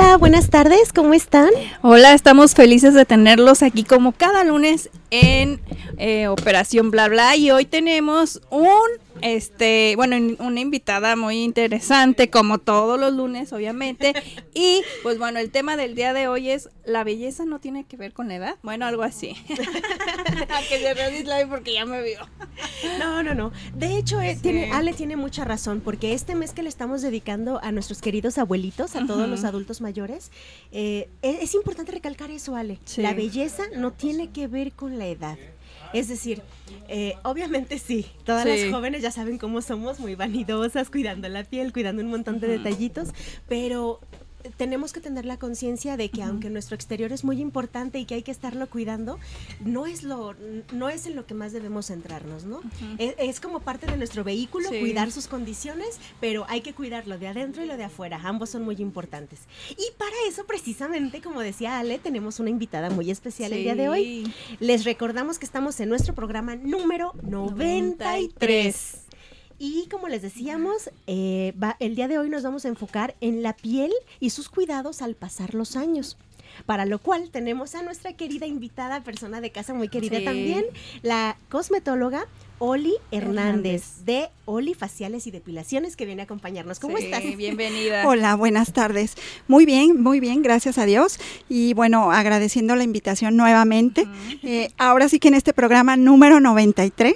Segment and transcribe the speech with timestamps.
[0.00, 1.50] Hola, buenas tardes, ¿cómo están?
[1.82, 5.60] Hola, estamos felices de tenerlos aquí como cada lunes en
[5.96, 8.78] eh, Operación Bla Bla y hoy tenemos un,
[9.22, 14.14] este, bueno, una invitada muy interesante como todos los lunes, obviamente.
[14.54, 17.96] Y pues bueno, el tema del día de hoy es la belleza no tiene que
[17.96, 19.36] ver con la edad, bueno, algo así.
[19.48, 22.20] A que se Dislike porque ya me vio.
[22.98, 23.52] No, no, no.
[23.74, 24.42] De hecho, eh, Sí.
[24.42, 28.38] tiene, Ale tiene mucha razón, porque este mes que le estamos dedicando a nuestros queridos
[28.38, 30.30] abuelitos, a todos los adultos mayores,
[30.72, 32.78] eh, es, es importante recalcar eso, Ale.
[32.84, 33.02] Sí.
[33.02, 35.38] La belleza no tiene que ver con la edad.
[35.92, 36.42] Es decir,
[36.88, 38.48] eh, obviamente sí, todas Sí.
[38.64, 42.48] las jóvenes ya saben cómo somos, muy vanidosas, cuidando la piel, cuidando un montón de
[42.48, 43.10] detallitos,
[43.48, 44.00] pero
[44.56, 48.14] tenemos que tener la conciencia de que aunque nuestro exterior es muy importante y que
[48.14, 49.18] hay que estarlo cuidando,
[49.60, 50.34] no es lo
[50.72, 52.60] no es en lo que más debemos centrarnos, ¿no?
[52.98, 54.80] es, es como parte de nuestro vehículo Sí.
[54.80, 58.62] cuidar sus condiciones, pero hay que cuidarlo de adentro y lo de afuera, ambos son
[58.62, 59.40] muy importantes.
[59.70, 63.88] Y para eso precisamente, como decía Ale, tenemos una invitada muy especial el día de
[63.88, 64.32] hoy.
[64.60, 69.07] Les recordamos que estamos en nuestro programa número 93.
[69.58, 73.42] Y como les decíamos, eh, va- el día de hoy nos vamos a enfocar en
[73.42, 76.16] la piel y sus cuidados al pasar los años.
[76.64, 80.24] Para lo cual tenemos a nuestra querida invitada, persona de casa muy querida Sí.
[80.24, 80.64] también,
[81.02, 82.26] la cosmetóloga
[82.60, 84.04] Oli Hernández, Hernández.
[84.04, 86.80] de Oli Faciales y Depilaciones que viene a acompañarnos.
[86.80, 87.22] ¿Cómo Sí, estás?
[87.36, 88.06] Bienvenida.
[88.06, 89.14] Hola, buenas tardes.
[89.46, 91.20] Muy bien, muy bien, gracias a Dios.
[91.48, 94.06] Y bueno, agradeciendo la invitación nuevamente.
[94.42, 97.14] Eh, ahora sí que en este programa número 93.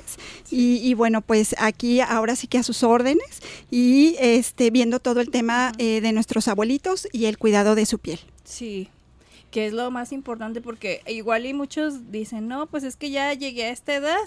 [0.51, 5.21] Y, y bueno, pues aquí ahora sí que a sus órdenes y este viendo todo
[5.21, 8.21] el tema eh, de nuestros abuelitos y el cuidado de su piel.
[8.45, 8.89] Sí,
[9.53, 13.33] que es lo más importante porque igual y muchos dicen, no, pues es que ya
[13.35, 14.19] llegué a esta edad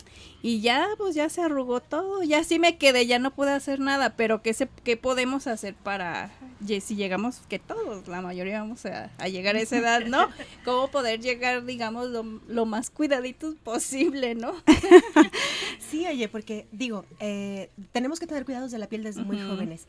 [0.44, 3.80] y ya, pues ya se arrugó todo, ya sí me quedé, ya no puedo hacer
[3.80, 6.32] nada, pero ¿qué, se, qué podemos hacer para,
[6.66, 10.30] si llegamos, que todos, la mayoría vamos a, a llegar a esa edad, ¿no?
[10.64, 14.54] ¿Cómo poder llegar, digamos, lo, lo más cuidaditos posible, ¿no?
[15.90, 19.88] Sí, oye, porque digo, eh, tenemos que tener cuidados de la piel desde muy jóvenes.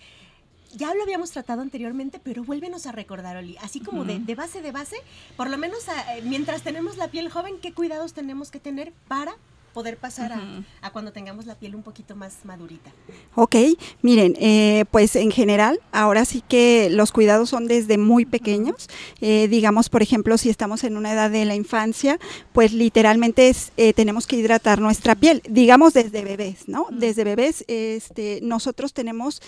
[0.74, 3.56] Ya lo habíamos tratado anteriormente, pero vuélvenos a recordar, Oli.
[3.62, 4.96] Así como de, de base, de base,
[5.36, 8.92] por lo menos a- eh, mientras tenemos la piel joven, ¿qué cuidados tenemos que tener
[9.08, 9.36] para
[9.72, 10.32] poder pasar
[10.80, 12.90] a- cuando tengamos la piel un poquito más madurita?
[13.34, 13.56] Ok,
[14.00, 18.88] miren, eh, pues en general, ahora sí que los cuidados son desde muy pequeños.
[19.20, 22.18] Eh, digamos, por ejemplo, si estamos en una edad de la infancia,
[22.54, 26.86] pues literalmente es, eh, tenemos que hidratar nuestra piel, digamos desde bebés, ¿no?
[26.90, 29.42] Desde bebés, este, nosotros tenemos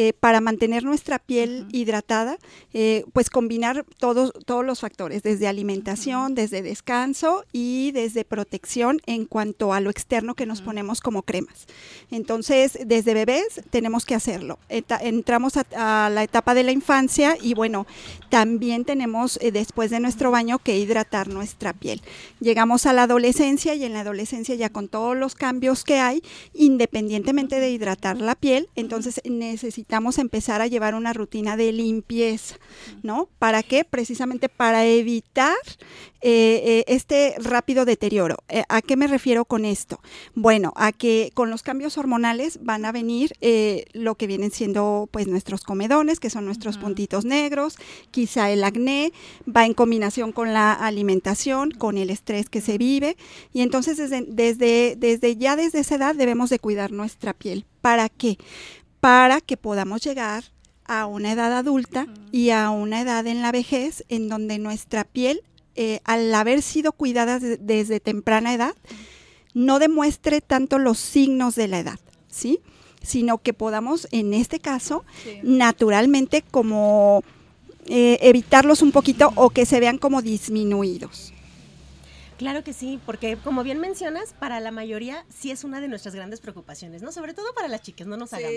[0.00, 2.38] eh, para mantener nuestra piel hidratada,
[2.72, 9.24] eh, pues combinar todos, todos los factores, desde alimentación, desde descanso y desde protección en
[9.26, 11.66] cuanto a lo externo que nos ponemos como cremas.
[12.12, 14.60] Entonces, desde bebés tenemos que hacerlo.
[14.68, 15.64] Eta- entramos a,
[16.06, 17.84] a la etapa de la infancia y bueno,
[18.30, 22.00] también tenemos eh, después de nuestro baño que hidratar nuestra piel.
[22.38, 26.22] Llegamos a la adolescencia y en la adolescencia ya con todos los cambios que hay,
[26.54, 32.56] independientemente de hidratar la piel, entonces necesitamos necesitamos empezar a llevar una rutina de limpieza,
[33.02, 33.30] ¿no?
[33.38, 33.86] ¿Para qué?
[33.86, 35.56] Precisamente para evitar
[36.20, 38.36] eh, eh, este rápido deterioro.
[38.50, 40.00] Eh, ¿A qué me refiero con esto?
[40.34, 43.32] Bueno, a que con los cambios hormonales van a venir
[43.94, 47.76] lo que vienen siendo pues nuestros comedones, que son nuestros puntitos negros,
[48.10, 49.12] quizá el acné,
[49.48, 53.16] va en combinación con la alimentación, con el estrés que se vive,
[53.54, 57.64] y entonces desde, desde, desde ya desde esa edad debemos de cuidar nuestra piel.
[57.80, 58.36] ¿Para qué?
[59.00, 60.44] Para que podamos llegar
[60.84, 65.42] a una edad adulta y a una edad en la vejez en donde nuestra piel,
[65.76, 68.74] eh, al haber sido cuidada desde temprana edad,
[69.54, 71.98] no demuestre tanto los signos de la edad,
[72.28, 72.60] ¿sí?
[73.02, 75.04] Sino que podamos, en este caso,
[75.42, 77.22] naturalmente como
[77.86, 81.32] eh, evitarlos un poquito o que se vean como disminuidos.
[82.38, 86.14] Claro que sí, porque como bien mencionas, para la mayoría sí es una de nuestras
[86.14, 87.10] grandes preocupaciones, ¿no?
[87.10, 88.54] Sobre todo para las chicas, no nos hagamos.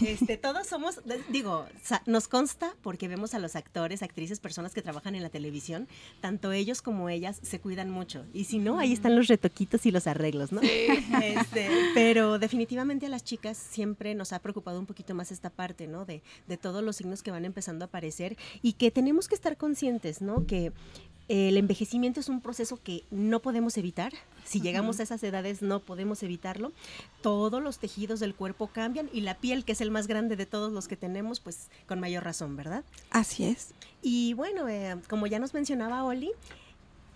[0.00, 1.66] Este, todos somos, digo,
[2.06, 5.88] nos consta porque vemos a los actores, actrices, personas que trabajan en la televisión,
[6.20, 8.24] tanto ellos como ellas se cuidan mucho.
[8.32, 10.60] Y si no, ahí están los retoquitos y los arreglos, ¿no?
[10.62, 15.88] Este, pero definitivamente a las chicas siempre nos ha preocupado un poquito más esta parte,
[15.88, 16.04] ¿no?
[16.04, 19.56] De, de todos los signos que van empezando a aparecer y que tenemos que estar
[19.56, 20.46] conscientes, ¿no?
[20.46, 20.72] Que
[21.28, 24.12] el envejecimiento es un proceso que no podemos evitar.
[24.44, 26.72] Si llegamos a esas edades no podemos evitarlo.
[27.20, 30.46] Todos los tejidos del cuerpo cambian y la piel, que es el más grande de
[30.46, 32.84] todos los que tenemos, pues con mayor razón, ¿verdad?
[33.10, 33.74] Así es.
[34.02, 36.30] Y bueno, eh, como ya nos mencionaba Oli,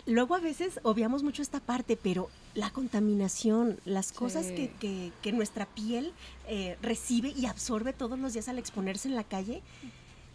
[0.05, 5.65] luego a veces obviamos mucho esta parte, pero la contaminación, las cosas que, que, nuestra
[5.67, 6.11] piel
[6.47, 9.61] eh, recibe y absorbe todos los días al exponerse en la calle,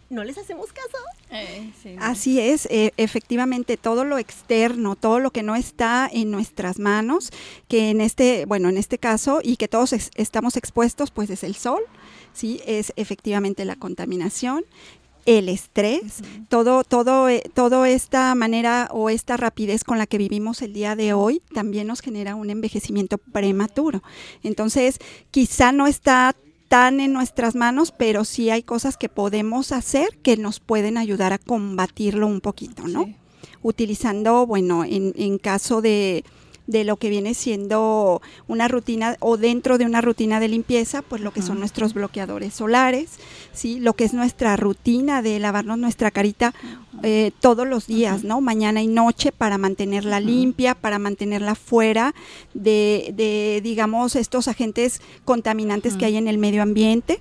[0.09, 0.97] no les hacemos caso.
[1.31, 6.79] Eh, Así es, eh, efectivamente, todo lo externo, todo lo que no está en nuestras
[6.79, 7.31] manos,
[7.67, 11.55] que en este, bueno, en este caso, y que todos estamos expuestos, pues es el
[11.55, 11.81] sol,
[12.33, 14.63] sí, es efectivamente la contaminación,
[15.25, 20.61] el estrés, todo, todo, eh, todo esta manera o esta rapidez con la que vivimos
[20.61, 24.01] el día de hoy también nos genera un envejecimiento prematuro.
[24.41, 24.99] Entonces,
[25.29, 26.33] quizá no está
[26.67, 31.33] tan en nuestras manos, pero sí hay cosas que podemos hacer que nos pueden ayudar
[31.33, 33.13] a combatirlo un poquito, ¿no?
[33.61, 36.23] Utilizando, bueno, en, en caso de,
[36.67, 41.21] de lo que viene siendo una rutina o dentro de una rutina de limpieza, pues
[41.21, 43.11] lo que son nuestros bloqueadores solares,
[43.53, 43.79] ¿sí?
[43.79, 46.53] lo que es nuestra rutina de lavarnos nuestra carita
[47.03, 48.41] eh, todos los días, ¿no?
[48.41, 52.13] Mañana y noche para mantenerla limpia, para mantenerla fuera
[52.53, 57.19] de, de digamos, estos agentes contaminantes que hay en el medio ambiente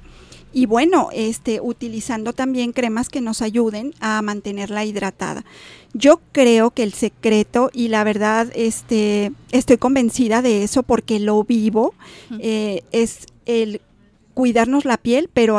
[0.53, 5.45] y bueno, este, utilizando también cremas que nos ayuden a mantenerla hidratada.
[5.93, 11.45] Yo creo que el secreto, y la verdad, este, estoy convencida de eso porque lo
[11.45, 11.95] vivo,
[12.39, 13.81] eh, es el
[14.35, 15.59] cuidarnos la piel, pero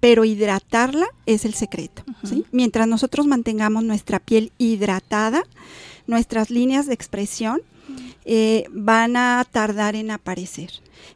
[0.00, 2.04] pero hidratarla es el secreto.
[2.52, 5.42] Mientras nosotros mantengamos nuestra piel hidratada,
[6.06, 7.62] nuestras líneas de expresión
[8.24, 10.70] eh, van a tardar en aparecer.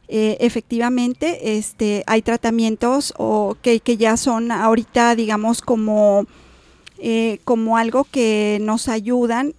[0.07, 6.25] Eh, efectivamente, este, hay tratamientos o que, que, ya son ahorita, digamos, como,
[6.99, 9.53] eh, como algo que nos ayudan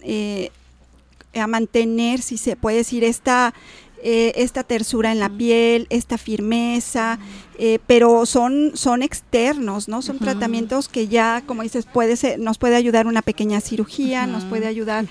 [1.33, 3.53] a mantener, si se puede decir, esta
[4.07, 7.17] eh, esta tersura en la piel, esta firmeza,
[7.57, 10.03] eh, pero son, son externos, ¿no?
[10.03, 14.43] Son tratamientos que ya, como dices, puede ser, nos puede ayudar una pequeña cirugía, nos
[14.43, 15.07] puede ayudar,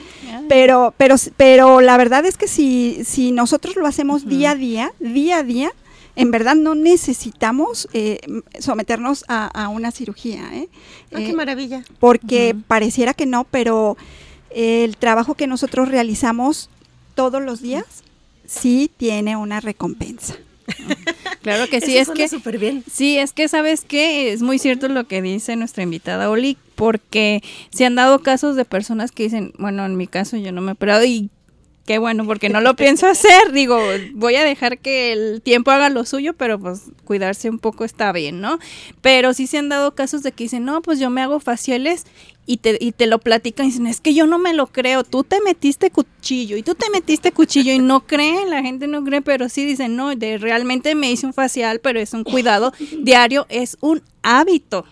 [0.48, 4.92] pero, pero, pero la verdad es que si, si nosotros lo hacemos día a día,
[5.00, 5.72] día a día,
[6.14, 8.20] en verdad no necesitamos eh,
[8.60, 10.54] someternos a, una cirugía.
[10.54, 10.68] ¿eh?
[11.12, 11.82] Ah, qué maravilla.
[11.98, 13.96] Porque pareciera que no, pero
[14.50, 16.70] el trabajo que nosotros realizamos
[17.16, 18.04] todos los días
[18.46, 20.36] sí tiene una recompensa.
[21.42, 22.82] Claro que sí, es que bien.
[22.90, 27.42] Sí, es que sabes que es muy cierto lo que dice nuestra invitada Oli, porque
[27.68, 30.70] se han dado casos de personas que dicen, bueno, en mi caso yo no me
[30.70, 31.28] he operado y
[31.84, 33.78] qué bueno, porque no lo pienso hacer, digo,
[34.14, 38.10] voy a dejar que el tiempo haga lo suyo, pero pues cuidarse un poco está
[38.12, 38.58] bien, ¿no?
[39.02, 42.06] Pero sí se han dado casos de que dicen, no, pues yo me hago faciales
[42.46, 45.04] y te, y te lo platican y dicen, es que yo no me lo creo,
[45.04, 49.02] tú te metiste cuchillo y tú te metiste cuchillo y no creen, la gente no
[49.02, 52.72] cree, pero sí dicen, no, de, realmente me hice un facial, pero es un cuidado
[53.00, 54.84] diario, es un hábito.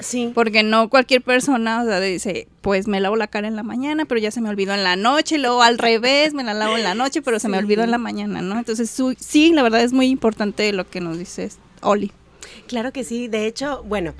[0.00, 0.30] Sí.
[0.32, 4.04] Porque no cualquier persona, o sea, dice, pues me lavo la cara en la mañana,
[4.04, 6.76] pero ya se me olvidó en la noche, y luego al revés, me la lavo
[6.76, 8.58] en la noche, pero se me olvidó en la mañana, ¿no?
[8.58, 12.12] Entonces, sí, la verdad es muy importante lo que nos dices, Oli.
[12.68, 14.14] Claro que sí, de hecho, bueno,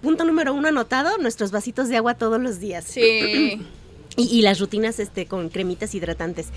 [0.00, 2.84] punto número uno anotado, nuestros vasitos de agua todos los días.
[2.84, 3.60] Sí.
[4.14, 6.48] Y, las rutinas este con cremitas hidratantes.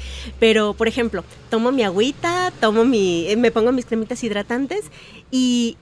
[0.41, 4.83] Pero, por ejemplo, tomo mi agüita, tomo mi, eh, me pongo mis cremitas hidratantes
[5.31, 5.77] y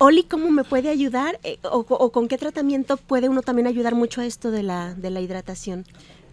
[0.00, 1.40] Oli, ¿cómo me puede ayudar?
[1.42, 4.94] Eh, o, o con qué tratamiento puede uno también ayudar mucho a esto de la,
[4.94, 5.84] de la hidratación?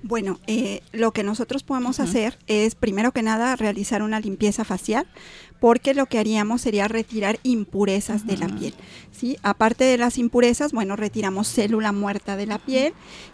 [0.03, 5.07] Bueno, eh, lo que nosotros podemos hacer es, primero que nada, realizar una limpieza facial,
[5.65, 8.75] porque lo que haríamos sería retirar impurezas de la piel.
[9.11, 9.39] ¿sí?
[9.41, 12.93] Aparte de las impurezas, bueno, retiramos célula muerta de la piel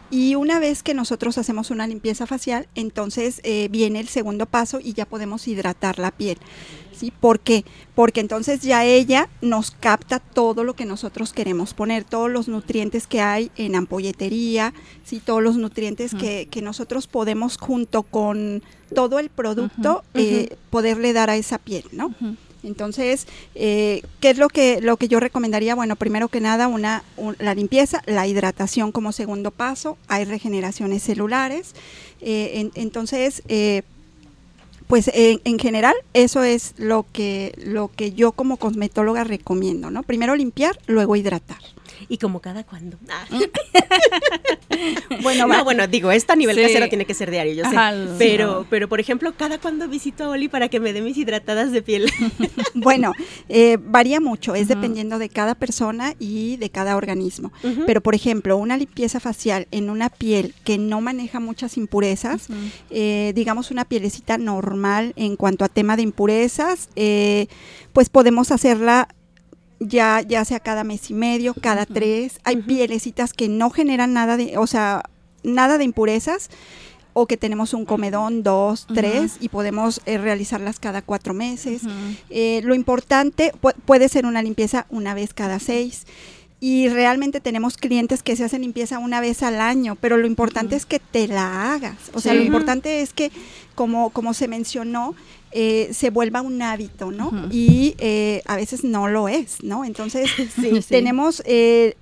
[0.09, 4.79] y una vez que nosotros hacemos una limpieza facial, entonces eh, viene el segundo paso
[4.81, 6.38] y ya podemos hidratar la piel.
[6.95, 7.11] ¿sí?
[7.11, 7.65] ¿Por qué?
[7.95, 13.07] Porque entonces ya ella nos capta todo lo que nosotros queremos poner, todos los nutrientes
[13.07, 14.73] que hay en ampolletería,
[15.03, 15.19] ¿sí?
[15.19, 21.29] todos los nutrientes que, que, nosotros podemos junto con todo el producto eh, poderle dar
[21.29, 22.13] a esa piel, ¿no?
[22.63, 25.75] Entonces, eh, ¿qué es lo que, lo que yo recomendaría?
[25.75, 27.03] Bueno, primero que nada, una,
[27.39, 31.74] la limpieza, la hidratación como segundo paso, hay regeneraciones celulares.
[32.21, 33.81] Eh, entonces, eh,
[34.88, 40.03] pues en, general eso es lo que, lo que yo como cosmetóloga recomiendo, ¿no?
[40.03, 41.60] Primero limpiar, luego hidratar.
[42.10, 42.98] ¿Y como cada cuándo?
[43.10, 43.25] Ah.
[45.22, 47.77] bueno, bueno, digo, esto a nivel casero tiene que ser diario, yo sé.
[48.17, 51.72] pero, pero, por ejemplo, ¿cada cuándo visito a Oli para que me dé mis hidratadas
[51.72, 52.12] de piel?
[52.74, 53.13] bueno,
[53.50, 57.51] eh, varía mucho, es dependiendo de cada persona y de cada organismo.
[57.86, 62.48] Pero, por ejemplo, una limpieza facial en una piel que no maneja muchas impurezas,
[62.89, 67.48] eh, digamos una pielecita normal en cuanto a tema de impurezas, eh,
[67.93, 69.08] pues podemos hacerla
[69.81, 72.39] ya, ya sea cada mes y medio, cada tres.
[72.43, 75.03] Hay pielecitas que no generan nada de, o sea,
[75.43, 76.50] nada de impurezas
[77.13, 81.81] o que tenemos un comedón, dos, tres, y podemos eh, realizarlas cada cuatro meses.
[82.29, 83.51] Eh, lo importante
[83.85, 86.05] puede ser una limpieza una vez cada seis.
[86.63, 90.75] Y realmente tenemos clientes que se hacen limpieza una vez al año, pero lo importante
[90.75, 91.98] es que te la hagas.
[92.13, 93.32] O sea, lo importante es que,
[93.74, 95.15] como, como se mencionó,
[95.51, 97.32] eh, se vuelva un hábito, ¿no?
[97.50, 99.84] Y eh, a veces no lo es, ¿no?
[99.84, 100.30] Entonces,
[100.88, 101.96] tenemos eh,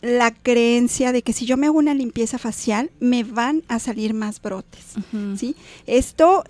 [0.00, 4.14] la creencia de que si yo me hago una limpieza facial, me van a salir
[4.14, 4.94] más brotes,
[5.36, 5.56] ¿sí?
[5.88, 6.44] Esto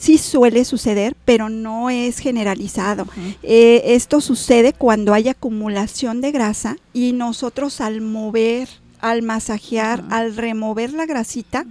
[0.00, 3.06] sí suele suceder, pero no es generalizado.
[3.42, 8.68] esto sucede cuando hay acumulación de grasa y nosotros al mover,
[9.00, 11.66] al masajear, al remover la grasita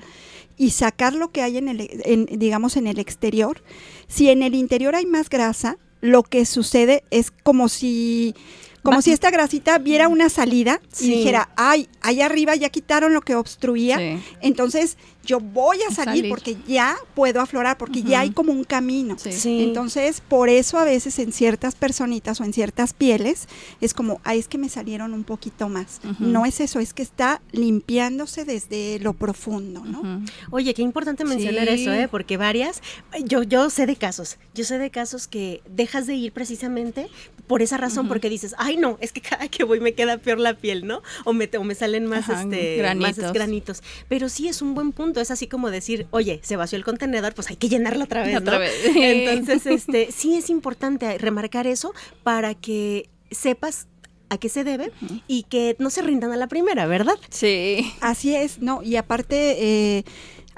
[0.57, 3.63] y sacar lo que hay en el, digamos, en el exterior,
[4.07, 8.35] si en el interior hay más grasa, lo que sucede es como si
[8.81, 13.21] como si esta grasita viera una salida y dijera, ay, ahí arriba ya quitaron lo
[13.21, 18.51] que obstruía, entonces yo voy a salir, porque ya puedo aflorar, porque ya hay como
[18.51, 19.17] un camino.
[19.45, 23.47] Entonces, por eso a veces en ciertas personitas o en ciertas pieles
[23.81, 26.01] es como, ay, es que me salieron un poquito más.
[26.19, 30.23] No es eso, es que está limpiándose desde lo profundo, ¿no?
[30.51, 32.07] Oye, qué importante mencionar eso, ¿eh?
[32.07, 32.81] Porque varias,
[33.25, 37.07] yo, yo sé de casos, yo sé de casos que dejas de ir precisamente
[37.47, 40.39] por esa razón, porque dices, ay, no, es que cada que voy me queda peor
[40.39, 41.01] la piel, ¿no?
[41.25, 43.17] O me, me salen más, este, granitos.
[43.17, 43.83] más granitos.
[44.07, 47.33] Pero sí es un buen punto, es así como decir, oye, se vació el contenedor,
[47.33, 48.51] pues hay que llenarlo otra vez, ¿no?
[48.95, 53.87] Entonces, este, sí es importante remarcar eso para que sepas
[54.29, 54.91] a qué se debe
[55.27, 57.15] y que no se rindan a la primera, ¿verdad?
[57.29, 57.91] Sí.
[58.01, 59.97] Así es, no, y aparte...
[59.97, 60.03] Eh,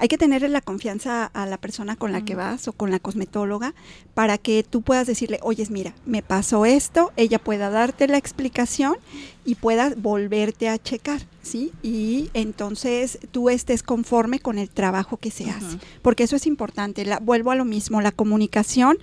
[0.02, 2.98] hay que tenerle la confianza a la persona con la que vas o con la
[2.98, 3.72] cosmetóloga
[4.14, 8.96] para que tú puedas decirle, oye, mira, me pasó esto, ella pueda darte la explicación
[9.44, 11.70] y puedas volverte a checar, ¿sí?
[11.84, 17.04] Y entonces tú estés conforme con el trabajo que se hace, porque eso es importante.
[17.04, 18.98] La, vuelvo a lo mismo, la comunicación,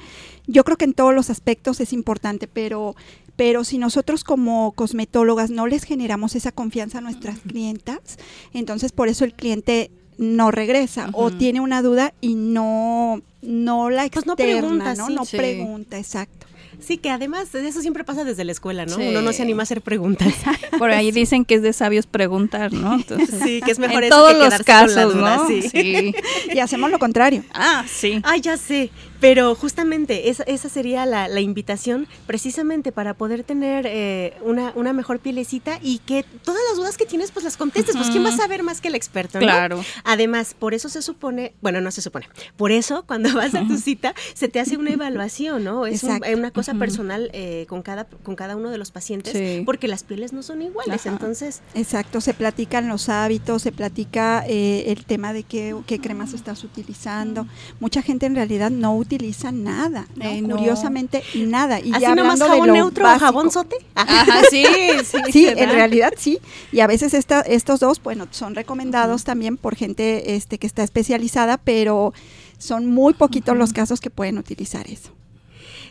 [0.48, 2.98] yo creo que en todos los aspectos es importante, pero
[3.38, 8.18] pero si nosotros como cosmetólogas no les generamos esa confianza a nuestras clientas,
[8.52, 14.06] entonces por eso el cliente no regresa o tiene una duda y no no la
[14.06, 15.10] externa, pues no pregunta, ¿no?
[15.10, 16.46] no pregunta, exacto.
[16.80, 18.96] Sí, que además eso siempre pasa desde la escuela, ¿no?
[18.98, 20.34] Uno no se anima a hacer preguntas.
[20.78, 23.00] Por ahí dicen que es de sabios preguntar, ¿no?
[23.44, 25.48] sí, que es mejor en todos los casos, ¿no?
[25.48, 26.14] Sí.
[26.54, 27.44] y hacemos lo contrario.
[27.54, 28.22] Ah, sí.
[28.24, 28.92] Ah, ya sé.
[29.20, 34.94] Pero justamente esa, esa sería la, la, invitación precisamente para poder tener eh, una, una,
[34.94, 37.96] mejor pielecita y que todas las dudas que tienes pues las contestes.
[37.96, 39.46] Pues quién va a saber más que el experto, ¿no?
[39.46, 39.84] Claro.
[40.04, 43.78] Además, por eso se supone, bueno, no se supone, por eso cuando vas a tu
[43.78, 45.86] cita se te hace una evaluación, ¿no?
[45.86, 50.04] Es una cosa personal eh, con, cada, con cada uno de los pacientes porque las
[50.04, 51.62] pieles no son iguales, entonces...
[51.74, 56.64] Exacto, se platican los hábitos, se platica eh, el tema de qué, qué cremas estás
[56.64, 57.48] utilizando.
[57.80, 61.80] Mucha gente en realidad no utiliza utiliza nada, eh, Curiosamente, nada.
[61.80, 63.76] Y ya hablando jabón de lo neutro o jabón sote?
[63.96, 64.64] Ajá, sí,
[65.04, 65.18] sí.
[65.32, 66.40] sí, en realidad sí.
[66.72, 70.84] Y a veces esta, estos dos, bueno, son recomendados también por gente este, que está
[70.84, 72.14] especializada, pero
[72.60, 75.12] son muy poquitos los casos que pueden utilizar eso.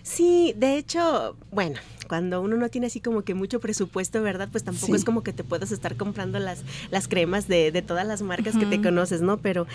[0.05, 4.49] Sí, de hecho, bueno, cuando uno no tiene así como que mucho presupuesto, ¿verdad?
[4.51, 4.93] Pues tampoco Sí.
[4.95, 6.61] es como que te puedas estar comprando las,
[6.91, 9.39] las cremas de, de todas las marcas que te conoces, ¿no?
[9.39, 9.67] Pero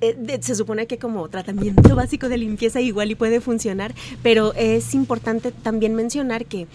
[0.00, 4.52] eh, de- se supone que como tratamiento básico de limpieza igual y puede funcionar, pero
[4.54, 6.66] es importante también mencionar que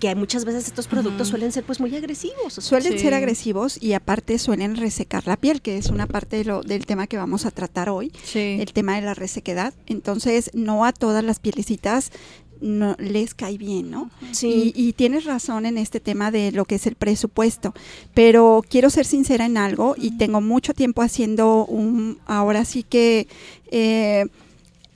[0.00, 2.52] que muchas veces estos productos suelen ser pues muy agresivos.
[2.54, 2.98] Suelen Sí.
[3.00, 6.86] ser agresivos y aparte suelen resecar la piel, que es una parte de lo- del
[6.86, 8.58] tema que vamos a tratar hoy, Sí.
[8.60, 9.74] el tema de la resequedad.
[9.86, 12.12] Entonces, no a todas las pielecitas
[12.60, 14.10] no les cae bien, ¿no?
[14.32, 14.72] sí.
[14.74, 17.74] Y, y tienes razón en este tema de lo que es el presupuesto,
[18.14, 23.28] pero quiero ser sincera en algo y tengo mucho tiempo haciendo un, ahora sí que,
[23.70, 24.26] eh,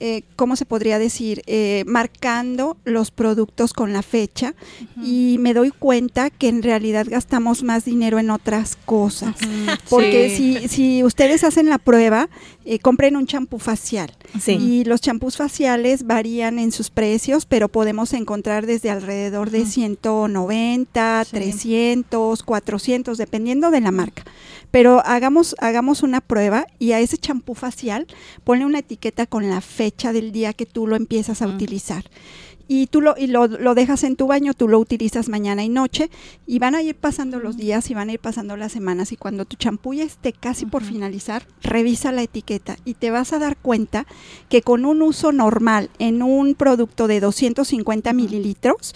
[0.04, 1.42] eh, ¿cómo se podría decir?
[1.46, 4.54] Eh, marcando los productos con la fecha
[5.00, 9.36] y me doy cuenta que en realidad gastamos más dinero en otras cosas.
[9.88, 10.58] Porque Sí.
[10.62, 12.28] si, si ustedes hacen la prueba,
[12.64, 14.10] eh, compren un champú facial.
[14.40, 14.52] Sí.
[14.52, 21.24] Y los champús faciales varían en sus precios, pero podemos encontrar desde alrededor de 190,
[21.24, 21.30] Sí.
[21.32, 24.24] 300, 400, dependiendo de la marca.
[24.72, 28.06] Pero hagamos, hagamos una prueba y a ese champú facial
[28.42, 32.04] ponle una etiqueta con la fecha del día que tú lo empiezas a utilizar.
[32.74, 35.68] Y tú lo, y lo, lo dejas en tu baño, tú lo utilizas mañana y
[35.68, 36.08] noche
[36.46, 39.18] y van a ir pasando los días y van a ir pasando las semanas y
[39.18, 43.38] cuando tu champú ya esté casi por finalizar, revisa la etiqueta y te vas a
[43.38, 44.06] dar cuenta
[44.48, 48.94] que con un uso normal en un producto de 250 mililitros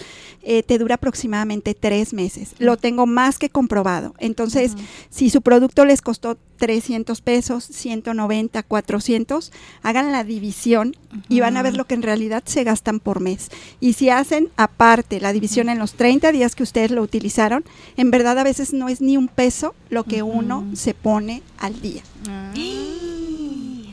[0.49, 2.55] eh, te dura aproximadamente tres meses.
[2.59, 4.15] Lo tengo más que comprobado.
[4.21, 4.73] Entonces,
[5.11, 9.53] si su producto les costó 300 pesos, 190, 400,
[9.83, 10.97] hagan la división
[11.29, 13.51] y van a ver lo que en realidad se gastan por mes.
[13.81, 17.65] Y si hacen aparte la división en los 30 días que ustedes lo utilizaron,
[17.97, 21.81] en verdad a veces no es ni un peso lo que uno se pone al
[21.81, 22.03] día.
[22.29, 22.53] Ah.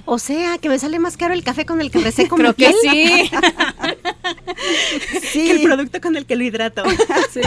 [0.06, 2.56] O sea, que me sale más caro el café con el que reseco Creo mi
[2.56, 3.32] que sí.
[5.22, 6.84] Sí, que el producto con el que lo hidrato.
[7.34, 7.42] sí.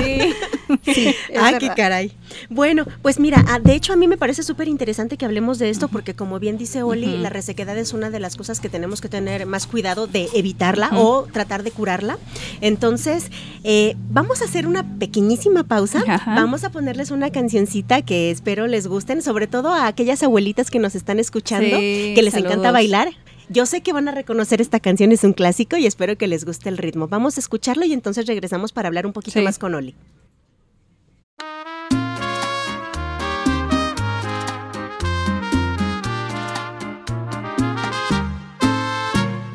[0.82, 2.12] sí, ah, qué caray.
[2.50, 5.70] Bueno, pues mira, ah, de hecho a mí me parece súper interesante que hablemos de
[5.70, 9.00] esto porque como bien dice Oli, la resequedad es una de las cosas que tenemos
[9.00, 12.18] que tener más cuidado de evitarla o tratar de curarla.
[12.60, 13.30] Entonces,
[13.64, 16.02] eh, vamos a hacer una pequeñísima pausa.
[16.26, 20.78] Vamos a ponerles una cancioncita que espero les gusten, sobre todo a aquellas abuelitas que
[20.78, 23.10] nos están escuchando, Sí, que les encanta bailar.
[23.48, 26.44] Yo sé que van a reconocer esta canción, es un clásico y espero que les
[26.44, 27.06] guste el ritmo.
[27.06, 29.44] Vamos a escucharlo y entonces regresamos para hablar un poquito Sí.
[29.44, 29.94] más con Oli.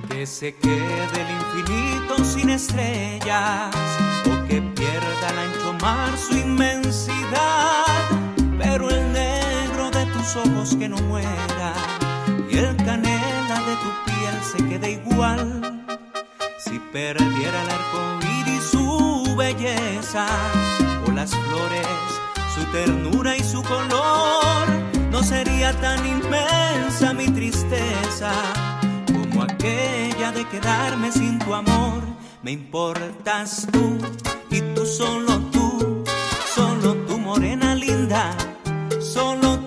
[0.09, 1.29] Que se quede el
[1.63, 3.73] infinito sin estrellas
[4.27, 7.85] o que pierda el ancho mar su inmensidad,
[8.59, 11.73] pero el negro de tus ojos que no muera
[12.51, 15.85] y el canela de tu piel se quede igual.
[16.59, 20.25] Si perdiera el arco iris su belleza
[21.07, 21.87] o las flores
[22.53, 24.67] su ternura y su color,
[25.09, 28.31] no sería tan inmensa mi tristeza
[29.07, 32.01] como aquella de quedarme sin tu amor.
[32.43, 33.97] Me importas tú
[34.49, 36.03] y tú solo tú,
[36.53, 38.35] solo tú morena linda,
[38.99, 39.60] solo tú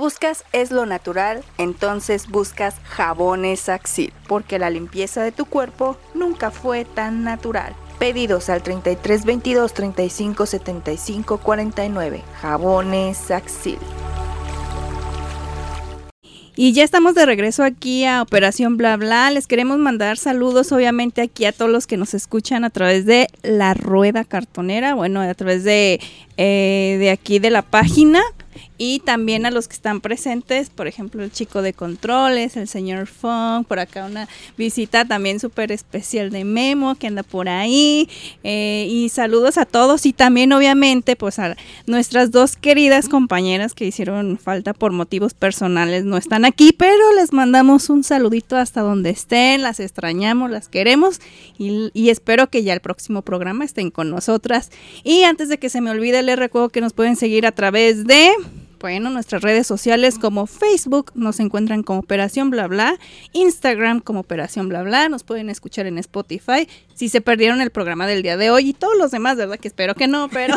[0.00, 6.50] buscas es lo natural, entonces buscas jabones Axil, porque la limpieza de tu cuerpo nunca
[6.50, 7.74] fue tan natural.
[7.98, 12.22] Pedidos al 33 22 35 75 49.
[12.40, 13.78] Jabones Axil.
[16.56, 19.30] Y ya estamos de regreso aquí a Operación Bla Bla.
[19.30, 23.28] Les queremos mandar saludos, obviamente, aquí a todos los que nos escuchan a través de
[23.42, 26.00] la rueda cartonera, bueno, a través de,
[26.38, 28.22] eh, de aquí de la página.
[28.82, 33.08] Y también a los que están presentes, por ejemplo, el chico de controles, el señor
[33.08, 38.08] Funk, por acá una visita también súper especial de Memo que anda por ahí,
[38.42, 40.06] eh, y saludos a todos.
[40.06, 46.06] Y también obviamente pues a nuestras dos queridas compañeras que hicieron falta por motivos personales,
[46.06, 51.20] no están aquí, pero les mandamos un saludito hasta donde estén, las extrañamos, las queremos.
[51.58, 54.70] Y espero que ya el próximo programa estén con nosotras.
[55.04, 58.06] Y antes de que se me olvide, les recuerdo que nos pueden seguir a través
[58.06, 58.32] de
[58.80, 62.98] bueno, nuestras redes sociales como Facebook nos encuentran como Operación Bla Bla,
[63.32, 66.66] Instagram como Operación Bla Bla, nos pueden escuchar en Spotify.
[66.94, 69.58] Si se perdieron el programa del día de hoy y todos los demás, ¿verdad?
[69.58, 70.56] Que espero que no, pero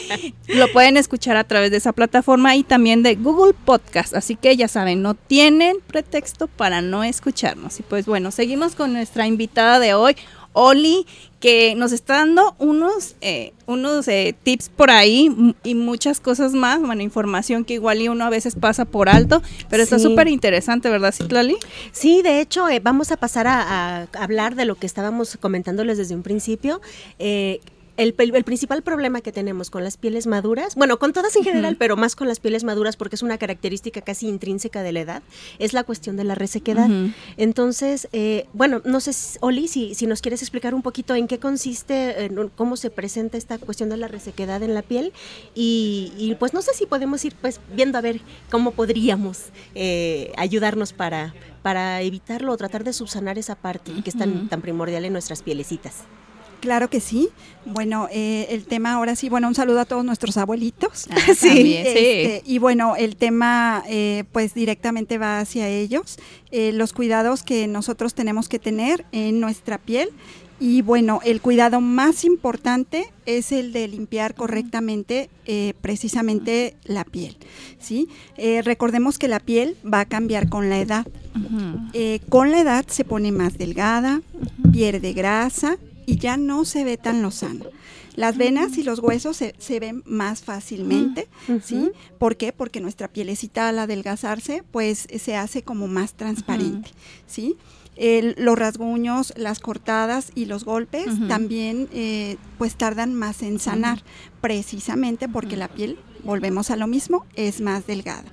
[0.48, 4.14] lo pueden escuchar a través de esa plataforma y también de Google Podcast.
[4.14, 7.80] Así que ya saben, no tienen pretexto para no escucharnos.
[7.80, 10.16] Y pues bueno, seguimos con nuestra invitada de hoy.
[10.52, 11.06] Oli,
[11.40, 16.80] que nos está dando unos, eh, unos eh, tips por ahí y muchas cosas más,
[16.80, 20.90] bueno, información que igual y uno a veces pasa por alto, pero está súper interesante,
[20.90, 21.56] ¿verdad, Citlali?
[21.92, 25.98] Sí, de hecho, eh, vamos a pasar a, a hablar de lo que estábamos comentándoles
[25.98, 26.80] desde un principio.
[27.98, 31.96] El, principal problema que tenemos con las pieles maduras, bueno, con todas en general, pero
[31.96, 35.22] más con las pieles maduras porque es una característica casi intrínseca de la edad,
[35.58, 36.88] es la cuestión de la resequedad.
[37.36, 41.26] Entonces, eh, bueno, no sé, si- Oli, si, si nos quieres explicar un poquito en
[41.26, 45.12] qué consiste, en cómo se presenta esta cuestión de la resequedad en la piel
[45.56, 50.32] y, y, pues no sé si podemos ir pues viendo a ver cómo podríamos eh,
[50.36, 55.04] ayudarnos para, para evitarlo o tratar de subsanar esa parte que es tan, tan primordial
[55.04, 56.04] en nuestras pielecitas.
[56.60, 57.28] Claro que sí.
[57.64, 61.06] Bueno, eh, el tema ahora sí, bueno, un saludo a todos nuestros abuelitos.
[61.10, 61.74] Ah, también, sí.
[61.76, 66.18] Este, y bueno, el tema eh, pues directamente va hacia ellos,
[66.50, 70.10] eh, los cuidados que nosotros tenemos que tener en nuestra piel.
[70.60, 77.36] Y bueno, el cuidado más importante es el de limpiar correctamente eh, precisamente la piel.
[77.78, 78.08] ¿sí?
[78.36, 81.06] Eh, recordemos que la piel va a cambiar con la edad.
[82.28, 84.22] Con la edad se pone más delgada,
[84.72, 87.64] pierde grasa y ya no se ve tan lozana.
[88.16, 91.28] Las venas y los huesos se, se ven más fácilmente,
[91.62, 91.90] ¿sí?
[92.18, 92.52] ¿Por qué?
[92.52, 96.90] Porque nuestra pielecita al adelgazarse, pues se hace como más transparente,
[97.26, 97.56] ¿sí?
[97.94, 104.02] El- los rasguños, las cortadas y los golpes también eh, pues tardan más en sanar,
[104.40, 108.24] precisamente porque la piel, volvemos a lo mismo, es más delgada.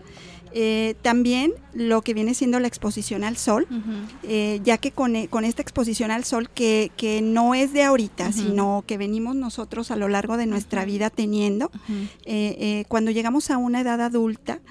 [0.58, 3.68] Eh, también lo que viene siendo la exposición al sol,
[4.24, 7.84] eh, ya que con, e- con esta exposición al sol que, que no es de
[7.84, 13.12] ahorita, sino que venimos nosotros a lo largo de nuestra vida teniendo, eh, eh, cuando
[13.12, 14.62] llegamos a una edad adulta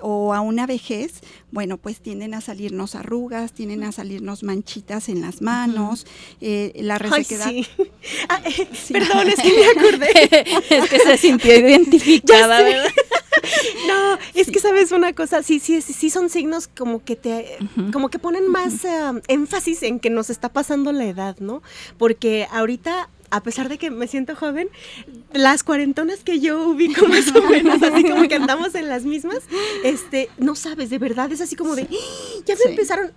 [0.00, 5.20] o a una vejez, bueno, pues tienden a salirnos arrugas, tienden a salirnos manchitas en
[5.20, 6.06] las manos,
[6.40, 7.50] eh, la Ay, resequedad.
[7.50, 7.66] sí.
[8.28, 10.56] Ah, eh, Perdón, es que me acordé.
[10.70, 12.58] es que se sintió identificada.
[12.62, 12.90] ¿verdad?
[13.86, 17.58] No, es que sabes una cosa, sí, sí, sí, sí son signos como que te,
[17.92, 21.62] como que ponen más eh, énfasis en que nos está pasando la edad, ¿no?
[21.98, 24.68] Porque ahorita, a pesar de que me siento joven,
[25.32, 29.40] las cuarentonas que yo ubico más o menos, así como que andamos en las mismas,
[29.82, 32.42] este, no sabes, de verdad, es así como de, "¡Ah!
[32.46, 32.68] ya me Sí.
[32.68, 33.10] empezaron,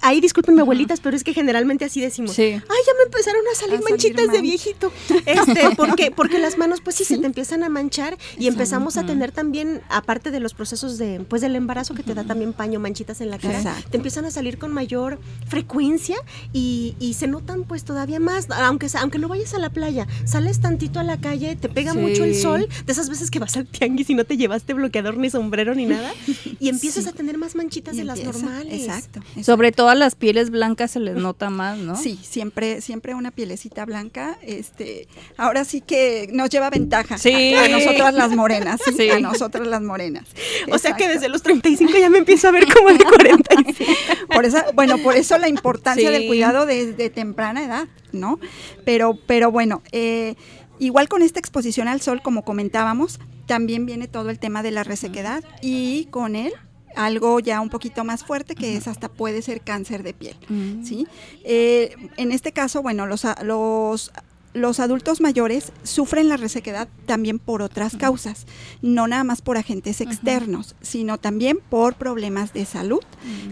[0.00, 2.42] ahí disculpen abuelitas, pero es que generalmente así decimos, Sí.
[2.42, 4.92] ay, ya me empezaron a salir A salir manchitas de viejito.
[5.26, 8.48] Este, porque, porque las manos, pues sí, se te empiezan a manchar y Exacto.
[8.48, 12.24] empezamos a tener también, aparte de los procesos de, pues del embarazo que te da
[12.24, 13.90] también paño, manchitas en la cara, Exacto.
[13.90, 16.16] te empiezan a salir con mayor frecuencia
[16.52, 20.60] y, y se notan pues todavía más, aunque, aunque no vayas a la playa, sales
[20.60, 21.98] tantito a la calle, te pega Sí.
[21.98, 25.16] mucho el sol, de esas veces que vas al tianguis y no te llevaste bloqueador
[25.16, 26.12] ni sombrero ni nada,
[26.58, 27.10] y empiezas Sí.
[27.10, 28.72] a tener más manchitas Y de las normales.
[28.82, 29.20] Exacto.
[29.20, 29.42] exacto.
[29.62, 31.94] Sobre todo a las pieles blancas se les nota más, ¿no?
[31.94, 37.54] Sí, siempre, siempre una pielecita blanca, este, ahora sí que nos lleva ventaja Sí.
[37.54, 39.10] a, a nosotras las morenas, sí, Sí.
[39.10, 40.26] a nosotras las morenas.
[40.72, 43.92] O sea que desde los 35 ya me empiezo a ver como de 45.
[44.34, 46.12] por eso, bueno, por eso la importancia Sí.
[46.12, 48.40] del cuidado desde temprana edad, ¿no?
[48.84, 50.34] Pero, pero bueno, eh,
[50.80, 54.82] igual con esta exposición al sol, como comentábamos, también viene todo el tema de la
[54.82, 56.52] resequedad y con él
[56.96, 60.36] algo ya un poquito más fuerte que es hasta puede ser cáncer de piel.
[60.48, 60.84] Mm.
[60.84, 61.06] ¿sí?
[61.44, 64.12] Eh, en este caso, bueno, los, los,
[64.54, 68.46] los adultos mayores sufren la resequedad también por otras causas,
[68.82, 73.02] no nada más por agentes externos, sino también por problemas de salud,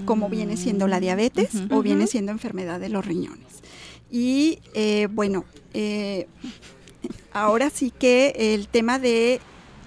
[0.05, 1.79] como viene siendo la diabetes Ujú.
[1.79, 3.47] o viene siendo enfermedad de los riñones.
[4.11, 6.27] Y eh, bueno, eh,
[7.33, 9.41] ahora sí que el tema de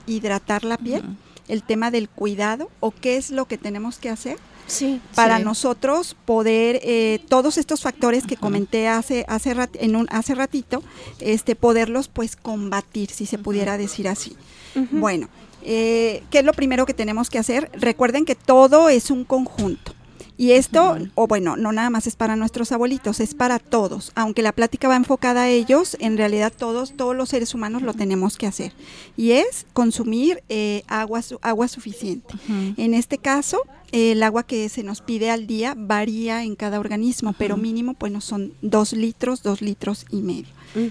[0.08, 1.04] hidratar la piel.
[1.47, 5.01] El tema del cuidado o qué es lo que tenemos que hacer Sí.
[5.13, 5.43] para Sí.
[5.43, 10.82] nosotros poder eh, todos estos factores que comenté hace hace rat- en un hace ratito
[11.19, 14.36] este poderlos pues combatir si se pudiera decir así
[14.91, 15.27] bueno
[15.65, 17.69] Eh, ¿Qué es lo primero que tenemos que hacer?
[17.73, 19.93] Recuerden que todo es un conjunto.
[20.43, 24.12] Y esto, o bueno, no nada más es para nuestros abuelitos, es para todos.
[24.13, 27.93] Aunque la plática va enfocada a ellos, en realidad todos, todos los seres humanos lo
[27.93, 28.73] tenemos que hacer.
[29.15, 32.34] Y es consumir eh, agua, su- agua suficiente.
[32.75, 33.62] En este caso,
[33.93, 38.19] el agua que se nos pide al día varía en cada organismo, pero mínimo, bueno,
[38.19, 40.47] son dos litros, dos litros y medio.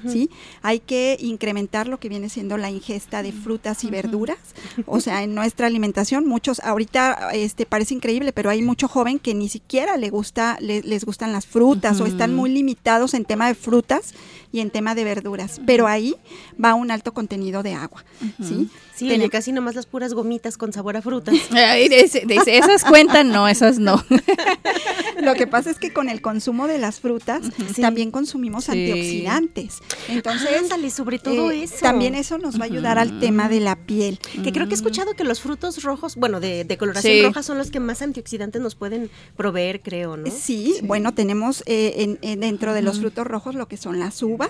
[0.09, 0.31] ¿Sí?
[0.63, 4.39] Hay que incrementar lo que viene siendo la ingesta de frutas y verduras.
[4.87, 9.35] O sea, en nuestra alimentación, muchos, ahorita este parece increíble, pero hay mucho joven que
[9.35, 13.49] ni siquiera le gusta, le- les gustan las frutas o están muy limitados en tema
[13.49, 14.15] de frutas
[14.53, 15.61] y en tema de verduras.
[15.67, 16.15] Pero ahí
[16.63, 18.05] va un alto contenido de agua.
[18.43, 18.69] ¿sí?
[18.95, 21.35] Sí, oye, casi nomás las puras gomitas con sabor a frutas.
[21.91, 24.05] Dice- dice, esas cuentan, no, esas no.
[25.21, 27.43] Lo que pasa es que con el consumo de las frutas
[27.81, 28.73] también consumimos Sí.
[28.73, 29.79] antioxidantes.
[30.09, 31.77] Entonces, Ándale, sobre todo eh, eso.
[31.81, 34.19] también eso nos va a ayudar al tema de la piel.
[34.43, 37.23] Que creo que he escuchado que los frutos rojos, bueno, de, de coloración Sí.
[37.23, 40.31] roja son los que más antioxidantes nos pueden proveer, creo, ¿no?
[40.31, 44.23] Sí, bueno, tenemos eh, en- en- dentro de los frutos rojos lo que son las
[44.23, 44.42] uvas.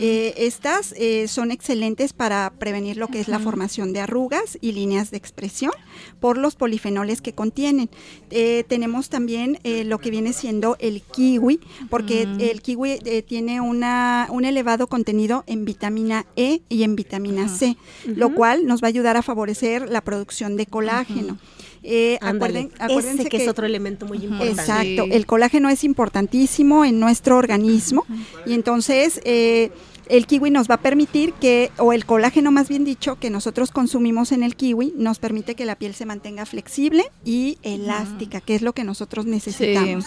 [0.00, 4.72] Eh, estas eh, son excelentes para prevenir lo que es la formación de arrugas y
[4.72, 5.72] líneas de expresión
[6.20, 7.90] por los polifenoles que contienen.
[8.30, 14.44] Eh, tenemos también lo que viene siendo el kiwi, porque el kiwi tiene una, un
[14.44, 19.16] elevado contenido en vitamina E y en vitamina C, lo cual nos va a ayudar
[19.16, 21.38] a favorecer la producción de colágeno.
[21.82, 24.50] Eh, Ándale, acuerden- acuérdense ese que, es otro elemento muy importante.
[24.50, 25.10] Exacto, Sí.
[25.12, 28.04] el colágeno es importantísimo en nuestro organismo
[28.46, 29.70] y entonces eh,
[30.08, 33.70] el kiwi nos va a permitir que, o el colágeno más bien dicho, que nosotros
[33.70, 38.54] consumimos en el kiwi, nos permite que la piel se mantenga flexible y elástica, que
[38.54, 40.06] es lo que nosotros necesitamos.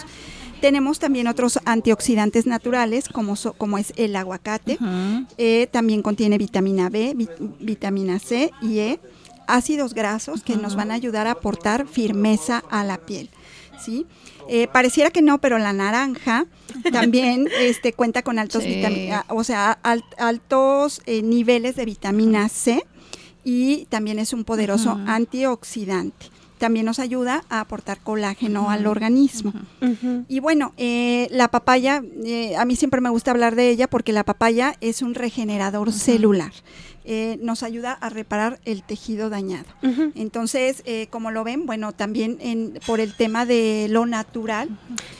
[0.59, 4.77] Tenemos también otros antioxidantes naturales, como, so- como es el aguacate.
[5.39, 7.29] Eh, también contiene vitamina B, vi-
[7.59, 8.99] vitamina C y E,
[9.55, 13.29] ácidos grasos que nos van a ayudar a aportar firmeza a la piel.
[13.83, 14.05] ¿sí?
[14.47, 16.45] Eh, pareciera que no, pero la naranja
[16.91, 18.69] también este, cuenta con altos Sí.
[18.69, 22.83] vitami- o sea, al- altos eh, niveles de vitamina C
[23.43, 26.27] y también es un poderoso antioxidante.
[26.59, 29.51] También nos ayuda a aportar colágeno al organismo.
[30.27, 34.13] Y bueno, eh, la papaya, eh, a mí siempre me gusta hablar de ella porque
[34.13, 36.51] la papaya es un regenerador celular.
[37.03, 39.65] Eh, nos ayuda a reparar el tejido dañado.
[40.15, 44.69] Entonces, eh, como lo ven, bueno, también en, por el tema de lo natural,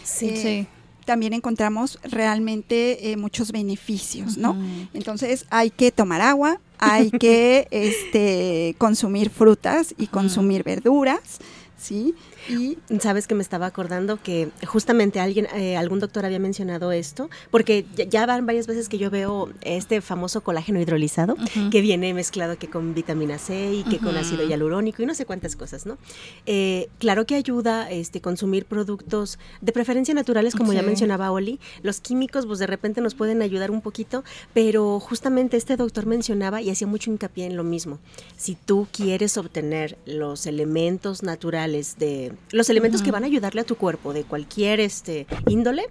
[0.04, 0.28] Sí.
[0.30, 0.68] eh, Sí.
[1.06, 4.56] también encontramos realmente eh, muchos beneficios, ¿no?
[4.94, 11.40] Entonces, hay que tomar agua, hay que este, consumir frutas y consumir verduras,
[11.82, 12.16] ¿sí?
[12.50, 17.30] Y Sabes que me estaba acordando que justamente alguien, eh, algún doctor había mencionado esto,
[17.50, 21.36] porque ya, ya van varias veces que yo veo este famoso colágeno hidrolizado
[21.72, 25.26] que viene mezclado que con vitamina C y que con ácido hialurónico y no sé
[25.26, 25.98] cuántas cosas, ¿no?
[26.46, 31.60] Eh, claro que ayuda este consumir productos de preferencia naturales, como ya mencionaba Oli.
[31.82, 36.62] Los químicos, pues de repente nos pueden ayudar un poquito, pero justamente este doctor mencionaba
[36.62, 38.00] y hacía mucho hincapié en lo mismo.
[38.38, 43.64] Si tú quieres obtener los elementos naturales de los elementos que van a ayudarle a
[43.64, 45.84] tu cuerpo de cualquier este índole,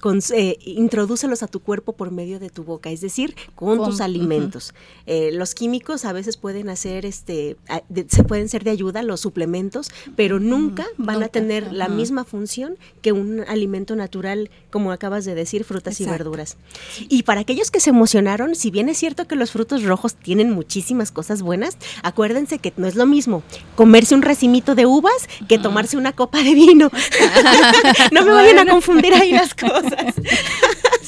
[0.00, 3.88] cons- eh, introdúcelos a tu cuerpo por medio de tu boca, es decir, con, Con-
[3.90, 4.74] tus alimentos.
[5.06, 9.02] Eh, los químicos a veces pueden hacer, este, a- de- se pueden ser de ayuda,
[9.02, 14.50] los suplementos, pero nunca van a Nunca, tener la misma función que un alimento natural,
[14.70, 16.24] como acabas de decir, frutas y Exacto.
[16.24, 16.56] verduras.
[17.08, 20.50] Y para aquellos que se emocionaron, si bien es cierto que los frutos rojos tienen
[20.50, 23.42] muchísimas cosas buenas, acuérdense que no es lo mismo
[23.76, 26.90] comerse un racimito de uvas que tomarse una copa de vino.
[28.12, 30.14] no me vayan a confundir ahí las cosas.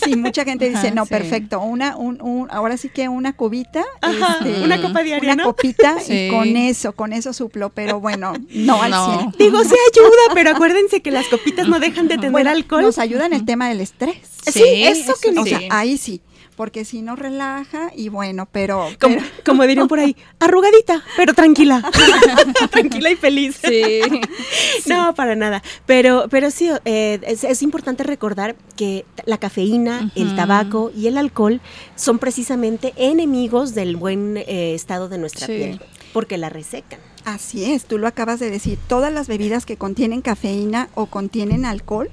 [0.05, 1.11] Sí, mucha gente dice, Ajá, no, sí.
[1.11, 5.43] perfecto, una, un, un- ahora sí que una cubita, Ajá, este, una copa diaria, una
[5.43, 5.51] ¿no?
[5.51, 6.27] copita Sí.
[6.27, 9.19] y con eso, con eso suplo, pero bueno, no al No.
[9.19, 9.35] 100.
[9.39, 12.83] Digo, se ayuda, pero acuérdense que las copitas no dejan de tener Bueno, alcohol.
[12.83, 14.17] nos ayuda en el tema del estrés.
[14.51, 15.51] Sí, eso que O sí.
[15.51, 16.23] sea, ahí sí,
[16.61, 21.33] porque si nos relaja y bueno, pero, Como, pero- como dirían por ahí, arrugadita, pero
[21.33, 21.83] tranquila.
[22.71, 23.59] tranquila y feliz.
[23.67, 24.01] Sí.
[24.87, 25.63] No, para nada.
[25.87, 31.17] Pero, pero sí, eh, es, es importante recordar que la cafeína, el tabaco y el
[31.17, 31.63] alcohol
[31.97, 35.55] son precisamente enemigos del buen eh, estado de nuestra Sí.
[35.55, 35.81] piel,
[36.13, 37.01] porque la resecan.
[37.25, 41.65] Así es, tú lo acabas de decir, todas las bebidas que contienen cafeína o contienen
[41.65, 42.11] alcohol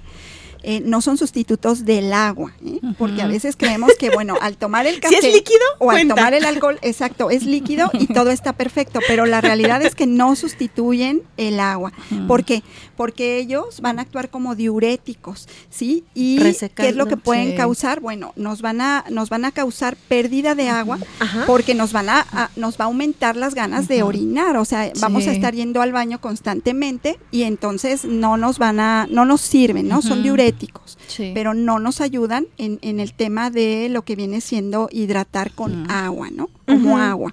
[0.64, 2.80] eh, no son sustitutos del agua, ¿eh?
[2.98, 6.08] porque a veces creemos que, bueno, al tomar el Si café es líquido, o al
[6.08, 10.06] tomar el alcohol, exacto, es líquido y todo está perfecto, pero la realidad es que
[10.08, 11.92] no sustituyen el agua.
[12.28, 12.64] ¿Por qué?
[12.96, 16.04] Porque ellos van a actuar como diuréticos, ¿sí?
[16.14, 16.38] Y
[16.76, 17.56] ¿qué es lo que pueden Sí.
[17.58, 18.00] causar?
[18.00, 20.98] Bueno, nos van a nos van a causar pérdida de agua
[21.46, 24.92] porque nos van a, a- nos va a aumentar las ganas de orinar, o sea,
[25.00, 25.36] vamos a Sí.
[25.36, 30.02] estar yendo al baño constantemente y entonces no nos van a no nos sirven, ¿no?
[30.02, 30.24] Son Ujú.
[30.52, 31.32] Diuréticos Sí.
[31.34, 35.90] pero no nos ayudan en, en el tema de lo que viene siendo hidratar con
[35.90, 36.50] agua, ¿no?
[36.66, 37.32] Como agua.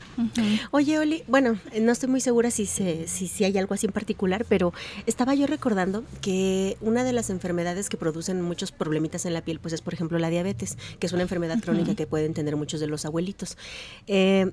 [0.70, 3.92] Oye, Oli, bueno, no estoy muy segura si, se, si, si hay algo así en
[3.92, 4.72] particular, pero
[5.07, 9.59] estaba yo recordando que una de las enfermedades que producen muchos problemitas en la piel,
[9.59, 12.79] pues es, por ejemplo, la diabetes, que es una enfermedad crónica que pueden tener muchos
[12.81, 13.59] de los abuelitos.
[14.07, 14.53] Eh,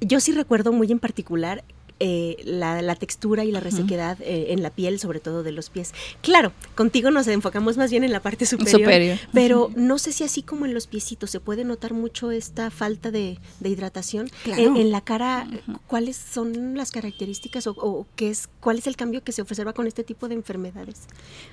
[0.00, 1.64] yo sí recuerdo muy en particular
[2.00, 5.70] eh, la, la textura y la resequedad eh, en la piel, sobre todo de los
[5.70, 5.92] pies.
[6.20, 9.18] Claro, contigo nos enfocamos más bien en la parte superior, Superior.
[9.32, 13.10] pero no sé si así como en los piecitos se puede notar mucho esta falta
[13.10, 14.28] de, de hidratación.
[14.44, 14.60] Claro.
[14.62, 15.46] En, en la cara,
[15.86, 19.72] ¿cuáles son las características o, o qué es, cuál es el cambio que se observa
[19.72, 21.02] con este tipo de enfermedades?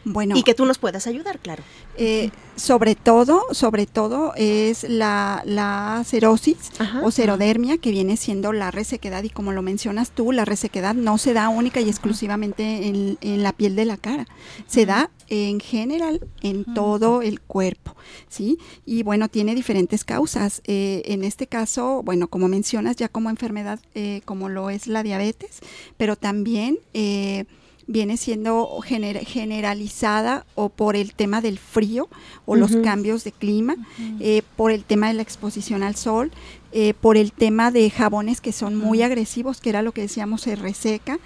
[0.03, 1.63] Bueno, Y que tú nos puedas ayudar, claro.
[1.97, 7.01] eh, sobre todo, sobre todo es la, la cerosis Ajá.
[7.03, 11.17] o cerodermia, que viene siendo la resequedad y como lo mencionas tú, la resequedad no
[11.17, 14.26] se da única y exclusivamente en, en la piel de la cara,
[14.67, 17.96] se da en general en todo el cuerpo,
[18.28, 18.58] ¿sí?
[18.86, 20.62] Y bueno, tiene diferentes causas.
[20.65, 25.04] Eh, en este caso, bueno, como mencionas, ya como enfermedad, eh, como lo es la
[25.04, 25.60] diabetes,
[25.98, 26.80] pero también...
[26.93, 27.46] eh,
[27.86, 32.08] viene siendo gener- generalizada o por el tema del frío
[32.46, 33.76] o los cambios de clima,
[34.22, 36.32] eh, por el tema de la exposición al sol,
[36.75, 40.41] eh, por el tema de jabones que son muy agresivos, que era lo que decíamos,
[40.41, 41.19] se reseca.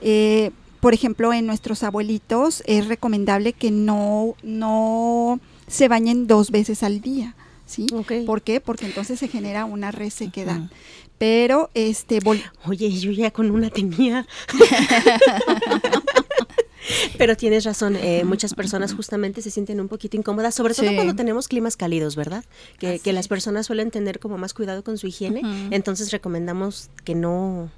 [0.00, 6.82] Eh, por ejemplo, en nuestros abuelitos es recomendable que no, no se bañen dos veces
[6.82, 7.36] al día.
[7.66, 7.86] ¿Sí?
[7.92, 8.12] Ok.
[8.26, 8.60] ¿Por qué?
[8.60, 10.70] Porque entonces se genera una resequedad.
[11.18, 12.18] Pero este
[12.66, 14.26] Oye, yo ya con una tenía.
[17.18, 20.94] Pero tienes razón, eh, muchas personas justamente se sienten un poquito incómodas, sobre todo Sí.
[20.94, 22.44] cuando tenemos climas cálidos, ¿verdad?
[22.78, 27.14] Que, que las personas suelen tener como más cuidado con su higiene, entonces recomendamos que
[27.14, 27.70] no,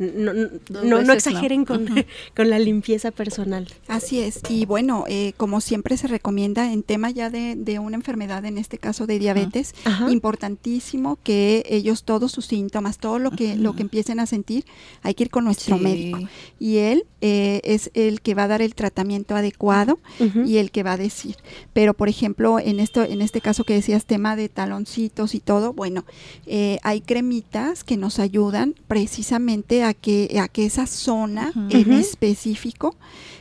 [0.00, 1.86] no, no, exageren con,
[2.36, 3.68] con la limpieza personal.
[3.86, 7.96] Así es, y bueno, eh, como siempre se recomienda en tema ya de, de una
[7.96, 10.10] enfermedad, en este caso de diabetes, Ajá.
[10.10, 14.64] importantísimo que ellos todos sus síntomas, todo lo que, lo que empiecen a sentir,
[15.02, 15.82] hay que ir con nuestro Sí.
[15.84, 16.18] médico.
[16.58, 19.98] Y él eh, es el que va a dar el tratamiento adecuado
[20.46, 21.36] y el que va a decir.
[21.74, 25.74] Pero, por ejemplo, en esto, en este caso que decías tema de taloncitos y todo,
[25.74, 26.04] bueno,
[26.46, 32.96] eh, hay cremitas que nos ayudan precisamente a que, a que esa zona en específico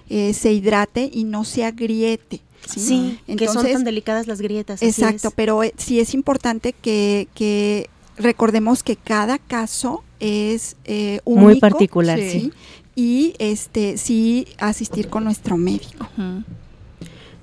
[0.10, 2.42] eh, se hidrate y no se agriete.
[2.68, 2.80] ¿sí?
[2.80, 4.82] Sí, que son Entonces, tan delicadas las grietas.
[4.82, 11.44] Exacto, pero eh, sí es importante que, que recordemos que cada caso es eh, único.
[11.44, 12.30] Muy particular, sí.
[12.30, 12.54] ¿sí?
[12.96, 16.08] Y este sí asistir con nuestro médico.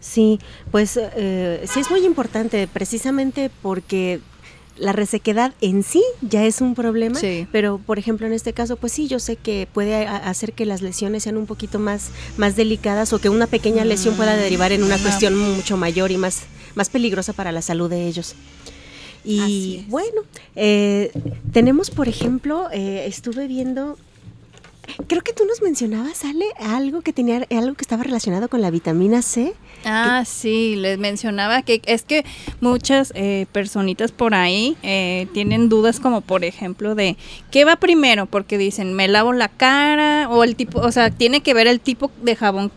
[0.01, 0.38] Sí,
[0.71, 4.21] pues eh, sí es muy importante, precisamente porque
[4.79, 7.47] la resequedad en sí ya es un problema, Sí.
[7.53, 10.83] pero por ejemplo en este caso, pues sí, yo sé que puede hacer que las
[10.83, 14.83] lesiones sean un poquito más, más delicadas o que una pequeña lesión pueda derivar en
[14.83, 16.43] una cuestión mucho mayor y más,
[16.75, 18.35] más peligrosa para la salud de ellos.
[19.25, 20.23] Y bueno,
[20.55, 21.11] eh,
[21.53, 23.99] tenemos por ejemplo, eh, estuve viendo
[25.09, 28.70] Creo que tú nos mencionabas, Ale, algo que tenía, algo que estaba relacionado con la
[28.70, 29.55] vitamina C.
[29.85, 32.25] Ah, sí, les mencionaba que es que
[32.61, 37.16] muchas eh, personitas por ahí eh, tienen dudas como por ejemplo de
[37.51, 41.40] qué va primero, porque dicen me lavo la cara o el tipo, o sea, tiene
[41.40, 42.72] que ver el tipo de jabón.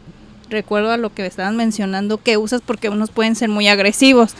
[0.50, 4.34] Recuerdo a lo que estaban mencionando que usas porque unos pueden ser muy agresivos.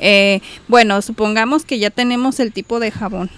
[0.00, 3.30] Eh, bueno, supongamos que ya tenemos el tipo de jabón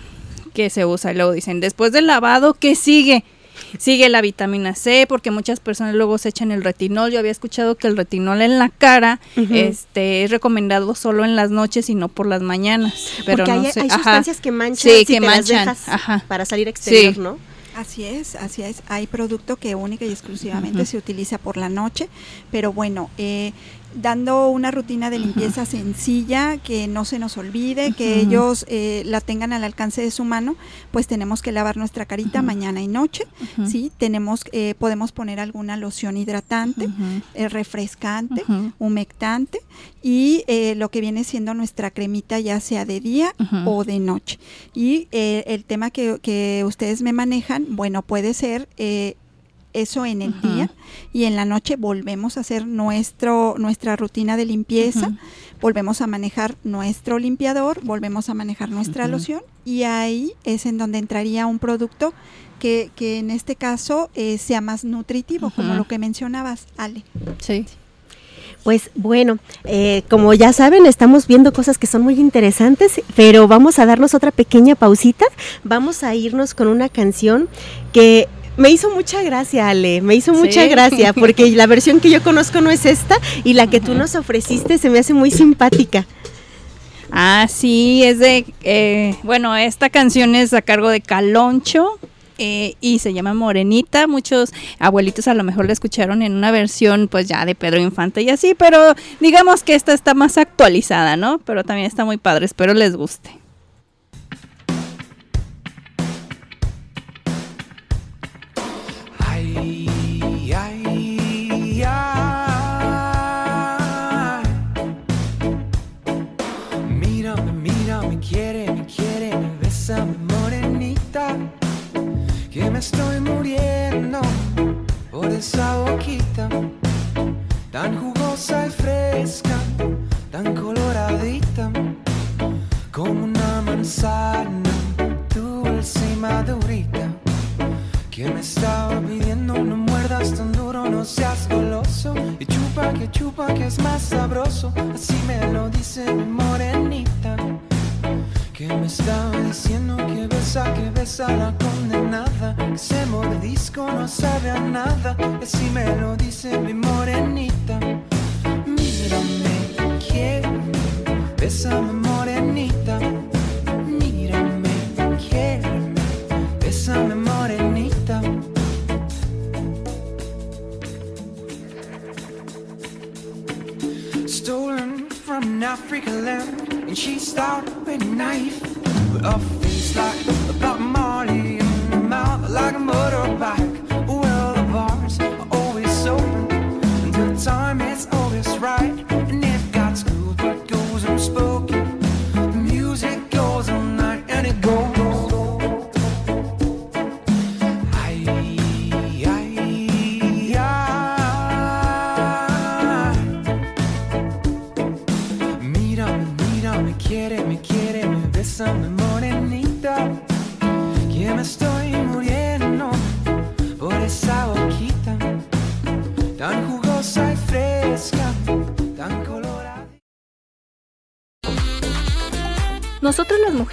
[0.55, 3.25] que se usa y luego dicen después del lavado, ¿qué sigue?
[3.79, 7.11] Sigue la vitamina C, porque muchas personas luego se echan el retinol.
[7.11, 11.51] Yo había escuchado que el retinol en la cara este, es recomendado solo en las
[11.51, 12.95] noches y no por las mañanas.
[13.25, 13.81] Pero Porque no hay, sé.
[13.81, 13.97] hay Ajá.
[13.99, 16.25] sustancias que manchan Sí, si que te las manchan, dejas ajá.
[16.29, 17.21] para salir exterior, Sí.
[17.21, 17.39] ¿no?
[17.77, 18.83] Así es, así es.
[18.87, 22.09] Hay producto que única y exclusivamente se utiliza por la noche,
[22.53, 23.53] pero bueno, eh,
[23.95, 29.21] dando una rutina de limpieza sencilla, que no se nos olvide, que ellos eh, la
[29.21, 30.57] tengan al alcance de su mano,
[30.91, 33.25] pues tenemos que lavar nuestra carita mañana y noche,
[33.59, 33.69] Ujú.
[33.69, 33.93] ¿sí?
[33.99, 36.89] Tenemos, eh, podemos poner alguna loción hidratante,
[37.35, 38.43] eh, refrescante,
[38.79, 39.61] humectante
[40.03, 43.35] y eh, lo que viene siendo nuestra cremita ya sea de día
[43.65, 44.39] o de noche.
[44.75, 49.17] Y eh, el tema que, que ustedes me manejan, bueno, puede ser eh,
[49.75, 50.71] eso en el día
[51.13, 55.13] y en la noche volvemos a hacer nuestro nuestra rutina de limpieza,
[55.61, 60.99] volvemos a manejar nuestro limpiador, volvemos a manejar nuestra loción y ahí es en donde
[60.99, 62.15] entraría un producto
[62.59, 67.03] que, que en este caso eh, sea más nutritivo, como lo que mencionabas, Ale.
[67.41, 67.67] Sí.
[68.65, 73.79] Pues bueno, eh, como ya saben, estamos viendo cosas que son muy interesantes, pero vamos
[73.79, 75.27] a darnos otra pequeña pausita.
[75.65, 77.49] Vamos a irnos con una canción
[77.93, 80.69] que me hizo mucha gracia, Ale, me hizo mucha Sí.
[80.69, 84.15] gracia, porque la versión que yo conozco no es esta y la que tú nos
[84.15, 86.07] ofreciste se me hace muy simpática.
[87.11, 91.99] Ah, sí, es de, eh, bueno, esta canción es a cargo de Caloncho
[92.39, 94.09] eh, y se llama Morenita.
[94.09, 98.23] Muchos abuelitos a lo mejor la escucharon en una versión pues ya de Pedro Infante
[98.23, 101.39] y así, pero digamos que esta está más actualizada, ¿no?
[101.39, 103.31] Pero también está muy padre, espero les guste.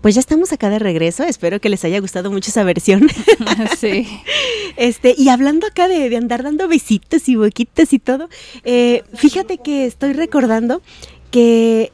[0.00, 3.08] Pues ya estamos acá de regreso, espero que les haya gustado mucho esa versión.
[3.78, 4.06] sí.
[4.76, 8.28] Este, y hablando acá de, de andar dando besitos y boquitas y todo,
[8.64, 10.80] eh, fíjate que estoy recordando
[11.30, 11.92] que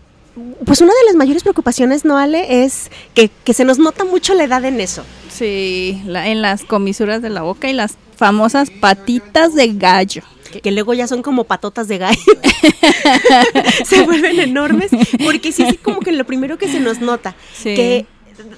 [0.67, 2.63] pues una de las mayores preocupaciones, ¿no, Ale?
[2.65, 5.03] Es que, que se nos nota mucho la edad en eso.
[5.31, 10.23] Sí, la- en las comisuras de la boca y las famosas patitas de gallo.
[10.63, 12.21] Que luego ya son como patotas de gallo.
[13.85, 14.91] se vuelven enormes,
[15.25, 17.75] porque sí, sí, como que lo primero que se nos nota, Sí.
[17.75, 18.07] que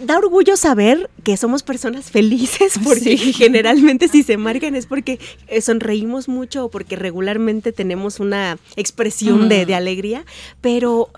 [0.02, 3.32] da orgullo saber que somos personas felices, porque Sí.
[3.32, 9.48] generalmente si se marcan es porque eh, sonreímos mucho o porque regularmente tenemos una expresión
[9.48, 10.24] de, de alegría,
[10.60, 11.10] pero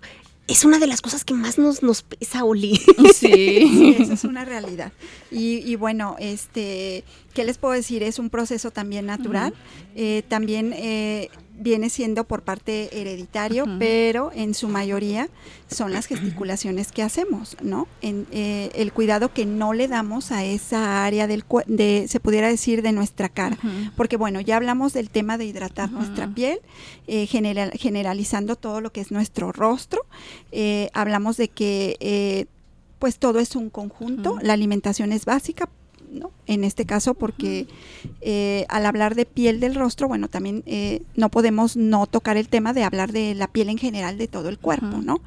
[0.51, 2.78] es una de las cosas que más nos, nos pesa, Oli.
[3.14, 3.96] Sí, Sí.
[3.98, 4.92] eso es una realidad.
[5.30, 8.03] Y, y bueno, este, ¿qué les puedo decir?
[8.03, 9.55] Es un proceso también natural.
[9.94, 11.28] Eh, también eh,
[11.61, 15.28] viene siendo por parte hereditario, pero en su mayoría
[15.68, 17.86] son las gesticulaciones que hacemos, ¿no?
[18.02, 22.18] En, eh, el cuidado que no le damos a esa área del cue- de, se
[22.18, 23.58] pudiera decir, de nuestra cara.
[23.96, 26.58] Porque bueno, ya hablamos del tema de hidratar nuestra piel,
[27.06, 30.00] eh, general- generalizando todo lo que es nuestro rostro.
[30.52, 32.46] Eh, hablamos de que eh,
[32.98, 35.68] pues todo es un conjunto, la alimentación es básica,
[36.11, 36.30] ¿no?
[36.46, 37.66] En este caso porque
[38.20, 42.48] eh, al hablar de piel del rostro, bueno, también eh, no podemos no tocar el
[42.48, 44.98] tema de hablar de la piel en general de todo el cuerpo.
[45.02, 45.20] ¿no?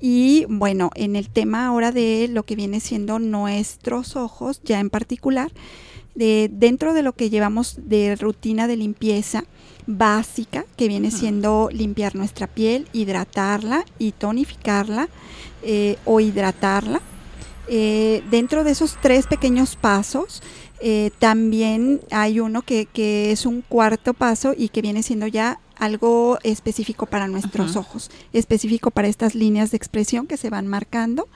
[0.00, 4.90] Y bueno, en el tema ahora de lo que viene siendo nuestros ojos, ya en
[4.90, 5.50] particular,
[6.14, 9.44] de, dentro de lo que llevamos de rutina de limpieza
[9.86, 15.08] básica, que viene siendo limpiar nuestra piel, hidratarla y tonificarla
[15.62, 17.00] eh, o hidratarla.
[17.72, 20.42] Eh, dentro de esos tres pequeños pasos,
[20.80, 25.60] eh, también hay uno que, que es un cuarto paso y que viene siendo ya
[25.80, 31.26] algo específico para nuestros ojos, específico para estas líneas de expresión que se van marcando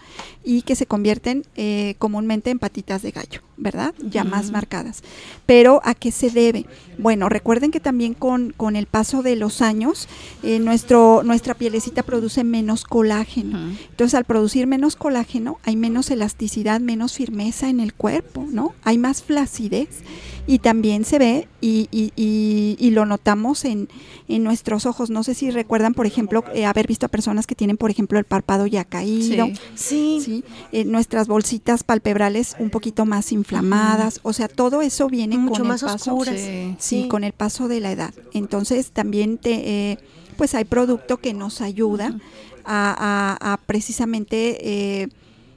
[0.44, 3.94] y que se convierten eh, comúnmente en patitas de gallo, ¿verdad?
[3.98, 5.02] Ya más marcadas.
[5.46, 6.66] Pero ¿a qué se debe?
[6.98, 10.08] Bueno, recuerden que también con, con el paso de los años,
[10.42, 13.58] eh, nuestro, nuestra pielecita produce menos colágeno.
[13.90, 18.74] Entonces, al producir menos colágeno, hay menos elasticidad, menos firmeza en el cuerpo, ¿no?
[18.84, 20.02] Hay más flacidez
[20.46, 23.88] y también se ve y, y, y, y lo notamos en,
[24.28, 25.10] en, nuestros ojos.
[25.10, 28.18] No sé si recuerdan, por ejemplo, eh, haber visto a personas que tienen, por ejemplo,
[28.18, 29.46] el párpado ya caído.
[29.74, 30.20] Sí.
[30.24, 30.44] ¿sí?
[30.72, 34.20] Eh, nuestras bolsitas palpebrales un poquito más inflamadas.
[34.22, 36.12] O sea, todo eso viene Mucho con más el paso.
[36.14, 36.40] oscuras.
[36.40, 36.76] Sí.
[36.78, 38.14] Sí, con el paso de la edad.
[38.32, 39.98] Entonces también te, eh,
[40.36, 42.16] pues hay producto que nos ayuda
[42.64, 45.08] a, a- a precisamente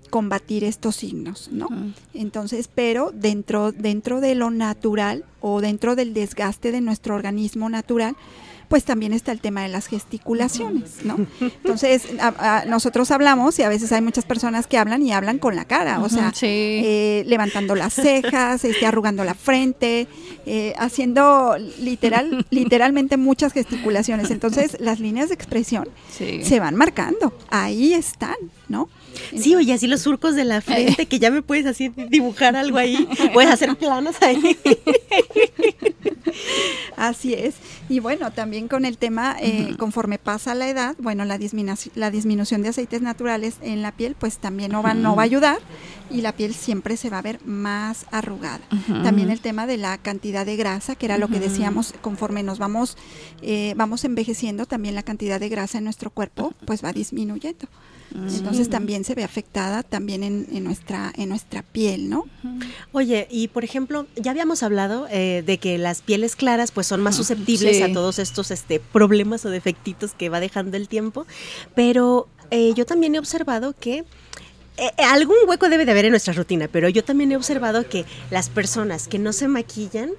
[0.10, 1.68] combatir estos signos, ¿no?
[2.14, 8.16] Entonces, pero dentro, dentro de lo natural o dentro del desgaste de nuestro organismo natural,
[8.68, 11.18] pues también está el tema de las gesticulaciones, ¿no?
[11.40, 15.40] Entonces, a- a- nosotros hablamos y a veces hay muchas personas que hablan y hablan
[15.40, 16.46] con la cara, o sea, Sí.
[16.46, 20.08] eh, levantando las cejas, este, arrugando la frente,
[20.46, 24.32] eh, haciendo literal, literalmente muchas gesticulaciones.
[24.32, 26.44] Entonces, las líneas de expresión Sí.
[26.44, 28.36] se van marcando, ahí están,
[28.68, 28.90] ¿no?
[29.38, 32.78] Sí, oye, así los surcos de la frente, que ya me puedes así dibujar algo
[32.78, 34.58] ahí, puedes hacer planos ahí.
[36.96, 37.56] Así es.
[37.90, 42.12] Y bueno, también con el tema, eh, conforme pasa la edad, bueno, la, disminuci- la
[42.12, 45.60] disminución de aceites naturales en la piel, pues también no va, no va a ayudar
[46.10, 48.62] y la piel siempre se va a ver más arrugada.
[49.04, 52.60] También el tema de la cantidad de grasa, que era lo que decíamos, conforme nos
[52.60, 52.98] vamos,
[53.42, 57.68] eh, vamos envejeciendo, también la cantidad de grasa en nuestro cuerpo, pues va disminuyendo.
[58.16, 62.26] Entonces también se ve afectada también en, en nuestra, en nuestra piel, ¿no?
[62.94, 67.02] Oye, y por ejemplo, ya habíamos hablado eh, de que las pieles claras pues son
[67.02, 67.84] más susceptibles Sí.
[67.84, 71.28] a todos estos este, problemas o defectitos que va dejando el tiempo,
[71.76, 74.06] pero eh, yo también he observado que eh,
[74.78, 78.06] eh, algún hueco debe de haber en nuestra rutina, pero yo también he observado que
[78.32, 80.12] las personas que no se maquillan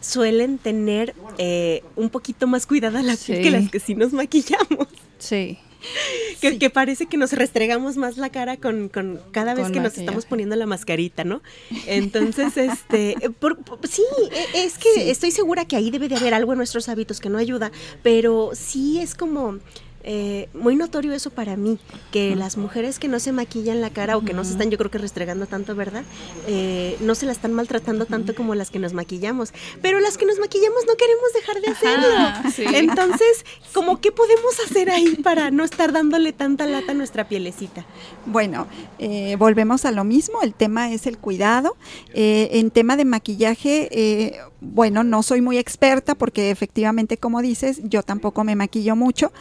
[0.00, 3.42] suelen tener eh, un poquito más cuidada la piel Sí.
[3.42, 4.88] que las que sí nos maquillamos.
[5.18, 5.58] Sí.
[6.40, 9.78] Que, que parece que nos restregamos más la cara con, con cada vez Con que
[9.80, 10.00] nos maquillaje.
[10.02, 11.42] estamos poniendo la mascarita, ¿no?
[11.86, 14.02] Entonces, este, eh, por- por- sí,
[14.32, 17.28] eh, es que estoy segura que ahí debe de haber algo en nuestros hábitos que
[17.30, 17.70] no ayuda,
[18.02, 19.58] pero sí es como
[20.06, 21.78] eh, muy notorio eso para mí,
[22.12, 24.78] que las mujeres que no se maquillan la cara o que no se están, yo
[24.78, 26.04] creo que restregando tanto, ¿verdad?
[26.46, 29.52] Eh, no se la están maltratando tanto como las que nos maquillamos,
[29.82, 32.16] pero las que nos maquillamos no queremos dejar de hacerlo.
[32.16, 32.64] Ajá, sí.
[32.72, 33.44] Entonces,
[33.74, 37.84] ¿cómo qué podemos hacer ahí para no estar dándole tanta lata a nuestra pielecita?
[38.26, 38.66] Bueno,
[38.98, 41.76] eh, volvemos a lo mismo, el tema es el cuidado.
[42.14, 47.80] Eh, en tema de maquillaje, eh, bueno, no soy muy experta porque efectivamente, como dices,
[47.84, 49.32] yo tampoco me maquillo mucho,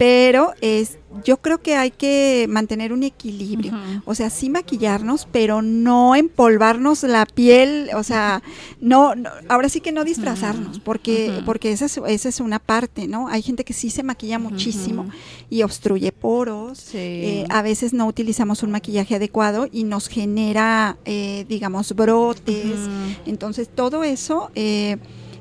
[0.00, 0.96] pero es,
[1.26, 3.74] yo creo que hay que mantener un equilibrio.
[4.06, 8.42] O sea, sí maquillarnos, pero no empolvarnos la piel, o sea,
[8.80, 13.08] no, no- ahora sí que no disfrazarnos, porque, porque esa es, esa es una parte,
[13.08, 13.28] ¿no?
[13.28, 15.10] Hay gente que sí se maquilla muchísimo
[15.50, 16.96] y obstruye poros, Sí.
[16.98, 22.88] eh, a veces no utilizamos un maquillaje adecuado y nos genera, eh, digamos, brotes.
[23.26, 24.96] Entonces, todo eso eh,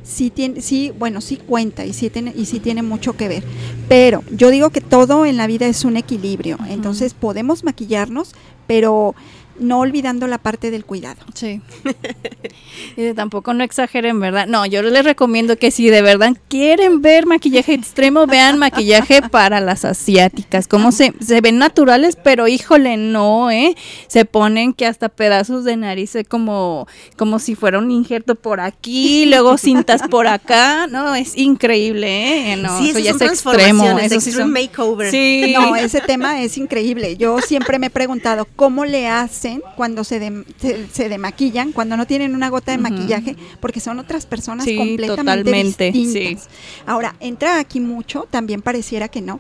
[0.09, 3.43] sí tiene, sí, bueno, sí cuenta y sí tiene, y sí tiene mucho que ver.
[3.87, 6.57] Pero yo digo que todo en la vida es un equilibrio.
[6.67, 8.33] Entonces, podemos maquillarnos,
[8.67, 9.15] pero
[9.59, 11.19] no olvidando la parte del cuidado.
[11.33, 11.61] Sí.
[12.95, 14.47] Dice, tampoco no exageren, ¿verdad?
[14.47, 19.59] No, yo les recomiendo que si de verdad quieren ver maquillaje extremo, vean maquillaje para
[19.59, 20.67] las asiáticas.
[20.67, 23.75] Como se, se ven naturales, pero híjole, no, ¿eh?
[24.07, 26.87] Se ponen que hasta pedazos de nariz eh, como,
[27.17, 30.87] como si fuera un injerto por aquí, luego cintas por acá.
[30.87, 32.55] No, es increíble, ¿eh?
[32.57, 33.99] No, sí, eso ya es extremo.
[33.99, 35.11] Eso sí son- makeover.
[35.11, 35.53] Sí.
[35.53, 37.17] No, ese tema es increíble.
[37.17, 41.97] Yo siempre me he preguntado cómo le hacen cuando se, dem- se, se demaquillan, cuando
[41.97, 46.47] no tienen una gota de maquillaje, porque son otras personas Sí, completamente totalmente, distintas.
[46.85, 49.39] Ahora, entra aquí mucho, también pareciera que no,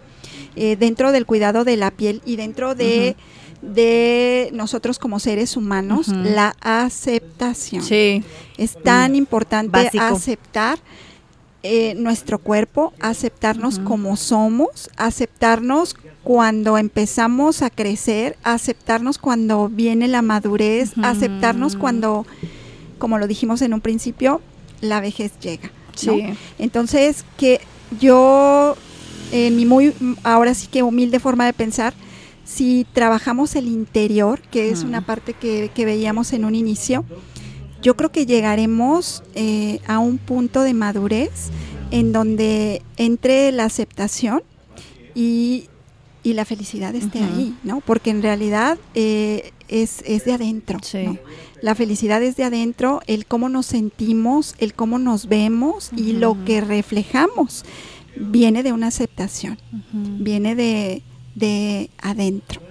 [0.55, 3.15] eh, dentro del cuidado de la piel y dentro de,
[3.61, 7.83] de nosotros como seres humanos, la aceptación.
[7.83, 8.23] Sí.
[8.57, 10.03] Es tan importante Básico.
[10.03, 10.79] aceptar
[11.63, 20.21] eh, nuestro cuerpo, aceptarnos como somos, aceptarnos cuando empezamos a crecer, aceptarnos cuando viene la
[20.21, 22.25] madurez, aceptarnos cuando
[22.99, 24.41] como lo dijimos en un principio,
[24.81, 25.71] la vejez llega.
[26.05, 26.13] ¿no?
[26.13, 26.25] Sí.
[26.59, 27.61] Entonces, que
[27.99, 28.75] yo,
[29.31, 29.93] en mi muy,
[30.23, 31.93] ahora sí que humilde forma de pensar,
[32.45, 37.05] si trabajamos el interior, que es una parte que, que veíamos en un inicio,
[37.81, 41.49] yo creo que llegaremos eh, a un punto de madurez
[41.91, 44.43] en donde entre la aceptación
[45.15, 45.69] y,
[46.23, 47.81] y la felicidad esté ahí, ¿no?
[47.81, 50.79] Porque en realidad eh, es, es de adentro.
[50.81, 51.03] Sí.
[51.03, 51.17] ¿no?
[51.61, 56.43] La felicidad es de adentro, el cómo nos sentimos, el cómo nos vemos y lo
[56.45, 57.65] que reflejamos
[58.15, 59.57] viene de una aceptación,
[59.91, 61.03] viene de,
[61.35, 62.61] de adentro.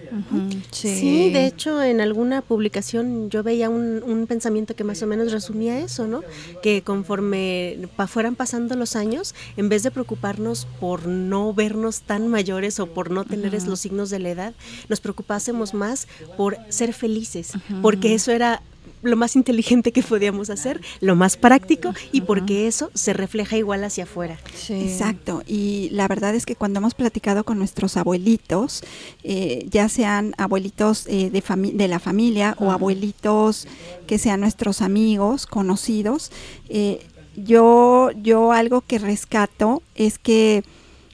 [0.70, 1.30] Sí.
[1.32, 5.78] de hecho, en alguna publicación yo veía un, un pensamiento que más o menos resumía
[5.80, 6.22] eso, ¿no?
[6.62, 12.28] Que conforme pa- fueran pasando los años, en vez de preocuparnos por no vernos tan
[12.28, 14.54] mayores o por no tener los signos de la edad,
[14.88, 16.06] nos preocupásemos más
[16.36, 17.52] por ser felices,
[17.82, 18.62] porque eso era
[19.03, 23.84] lo más inteligente que podíamos hacer, lo más práctico y porque eso se refleja igual
[23.84, 24.38] hacia afuera.
[24.55, 24.74] Sí.
[24.74, 28.82] Exacto, y la verdad es que cuando hemos platicado con nuestros abuelitos,
[29.22, 33.66] eh, ya sean abuelitos eh, de, fami- de la familia o abuelitos
[34.07, 36.30] que sean nuestros amigos, conocidos,
[36.68, 37.01] eh,
[37.36, 40.64] yo, yo algo que rescato es que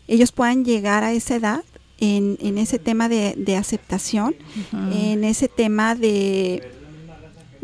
[0.08, 1.64] ellos puedan llegar a esa edad
[1.98, 4.34] en, en ese tema de, de aceptación,
[4.92, 6.62] en ese tema de,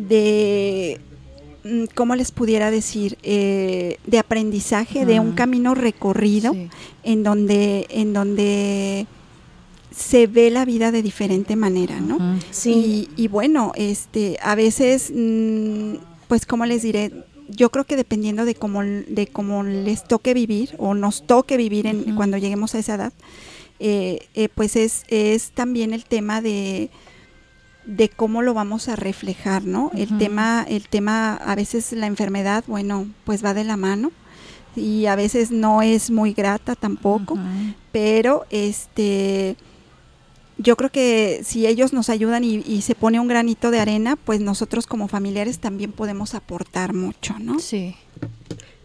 [0.09, 1.01] de
[1.64, 3.18] mm, ¿cómo les pudiera decir?
[3.22, 5.36] Eh, de aprendizaje, de un Ah.
[5.36, 6.68] camino recorrido Sí.
[7.03, 9.07] en donde, en donde
[9.94, 12.38] se ve la vida de diferente manera, ¿no?
[12.51, 13.09] Sí.
[13.16, 15.94] Y, y bueno, este, a veces, mm,
[16.28, 17.12] pues, ¿cómo les diré?
[17.48, 21.86] Yo creo que dependiendo de cómo, de cómo les toque vivir o nos toque vivir
[21.86, 23.12] en, cuando lleguemos a esa edad,
[23.80, 26.88] eh, eh, pues es, es también el tema de,
[27.97, 29.91] de cómo lo vamos a reflejar, ¿no?
[29.95, 34.12] El tema, el tema, a veces la enfermedad, bueno, pues va de la mano
[34.76, 37.34] y a veces no es muy grata tampoco
[37.91, 39.57] pero este
[40.59, 44.14] yo creo que si ellos nos ayudan y, y se pone un granito de arena,
[44.16, 47.59] pues nosotros como familiares también podemos aportar mucho, ¿no?
[47.59, 47.97] Sí.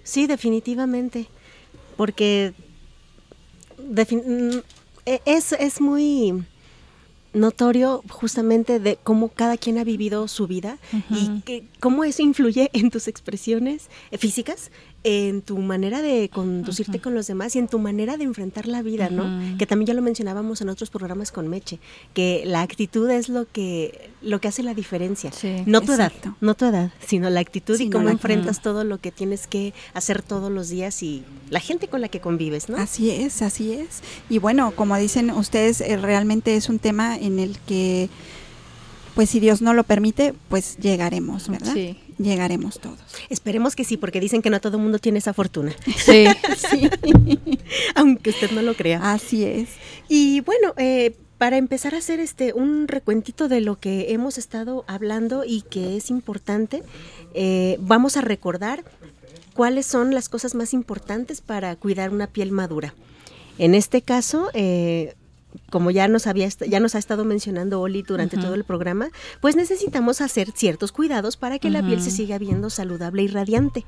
[0.03, 1.27] Sí, definitivamente.
[1.97, 2.53] Porque
[3.77, 4.59] defin- mm,
[5.05, 6.45] e- es, es muy
[7.35, 10.77] notorio justamente de cómo cada quien ha vivido su vida
[11.09, 14.71] y que, cómo eso influye en tus expresiones físicas,
[15.07, 18.81] en tu manera de conducirte con los demás y en tu manera de enfrentar la
[18.81, 19.55] vida, ¿no?
[19.59, 21.77] Que también ya lo mencionábamos en otros programas con Meche,
[22.15, 25.31] que la actitud es lo que, lo que hace la diferencia.
[25.31, 25.61] Sí.
[25.67, 26.29] No tu Exacto.
[26.29, 29.75] edad, no tu edad, sino la actitud y cómo enfrentas todo lo que tienes que
[29.93, 32.77] hacer todos los días y la gente con la que convives, ¿no?
[32.77, 34.01] Así es, así es.
[34.27, 38.09] Y bueno, como dicen ustedes, eh, realmente es un tema en el que,
[39.13, 41.73] pues si Dios no lo permite, pues llegaremos, ¿verdad?
[41.75, 41.95] Sí.
[42.17, 42.99] Llegaremos todos.
[43.29, 46.25] Esperemos que sí, porque dicen que no todo el mundo tiene esa fortuna, Sí.
[46.69, 46.89] Sí,
[47.95, 49.11] aunque usted no lo crea.
[49.13, 49.69] así es.
[50.07, 54.85] Y bueno, eh, para empezar a hacer este un recuentito de lo que hemos estado
[54.87, 56.83] hablando y que es importante,
[57.33, 58.85] eh, vamos a recordar
[59.53, 62.93] cuáles son las cosas más importantes para cuidar una piel madura.
[63.57, 65.15] En este caso, eh,
[65.69, 69.09] como ya nos había ya nos ha estado mencionando Oli durante todo el programa,
[69.41, 73.85] pues necesitamos hacer ciertos cuidados para que la piel se siga viendo saludable y radiante.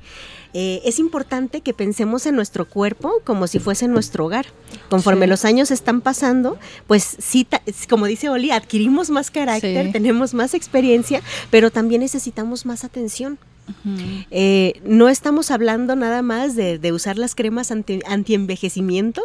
[0.54, 4.46] Eh, es importante que pensemos en nuestro cuerpo como si fuese nuestro hogar.
[4.88, 5.30] Conforme Sí.
[5.30, 7.46] los años están pasando, pues sí,
[7.88, 9.92] como dice Oli, adquirimos más carácter, Sí.
[9.92, 13.38] tenemos más experiencia, pero también necesitamos más atención.
[14.30, 19.22] Eh, no estamos hablando nada más de, de usar las cremas anti, antienvejecimiento,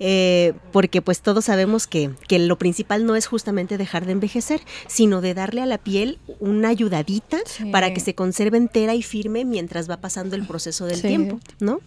[0.00, 4.60] eh, porque pues todos sabemos que, que lo principal no es justamente dejar de envejecer,
[4.86, 7.66] sino de darle a la piel una ayudadita Sí.
[7.66, 11.08] para que se conserve entera y firme mientras va pasando el proceso del Sí.
[11.08, 11.80] tiempo, ¿no?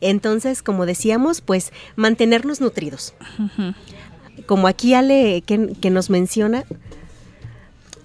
[0.00, 3.14] Entonces, como decíamos, pues mantenernos nutridos.
[4.46, 6.64] Como aquí Ale que, que nos menciona,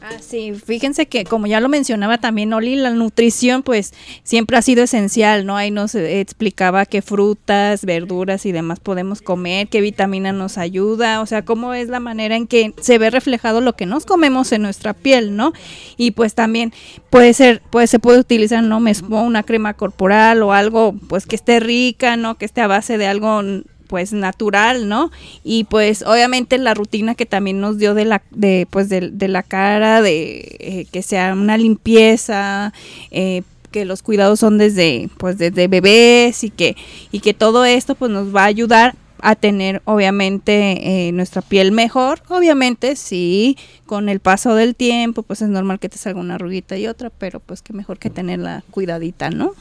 [0.02, 3.94] Ah, sí, fíjense que como ya lo mencionaba también Oli, la nutrición pues
[4.24, 5.58] siempre ha sido esencial, ¿no?
[5.58, 11.26] Ahí nos explicaba qué frutas, verduras y demás podemos comer, qué vitamina nos ayuda, o
[11.26, 14.62] sea, cómo es la manera en que se ve reflejado lo que nos comemos en
[14.62, 15.52] nuestra piel, ¿no?
[15.98, 16.72] Y pues también
[17.10, 18.80] puede ser, pues se puede utilizar, ¿no?
[18.80, 22.38] Mesmo una crema corporal o algo pues que esté rica, ¿no?
[22.38, 23.42] Que esté a base de algo
[23.90, 25.12] pues natural, ¿no?
[25.44, 29.28] Y pues obviamente la rutina que también nos dio de la de pues de, de
[29.28, 32.72] la cara, de eh, que sea una limpieza,
[33.10, 36.76] eh, que los cuidados son desde pues desde bebés y que
[37.12, 41.72] y que todo esto pues nos va a ayudar a tener obviamente eh, nuestra piel
[41.72, 42.22] mejor.
[42.30, 46.78] Obviamente sí, con el paso del tiempo pues es normal que te salga una arruguita
[46.78, 49.56] y otra, pero pues que mejor que tenerla cuidadita, ¿no?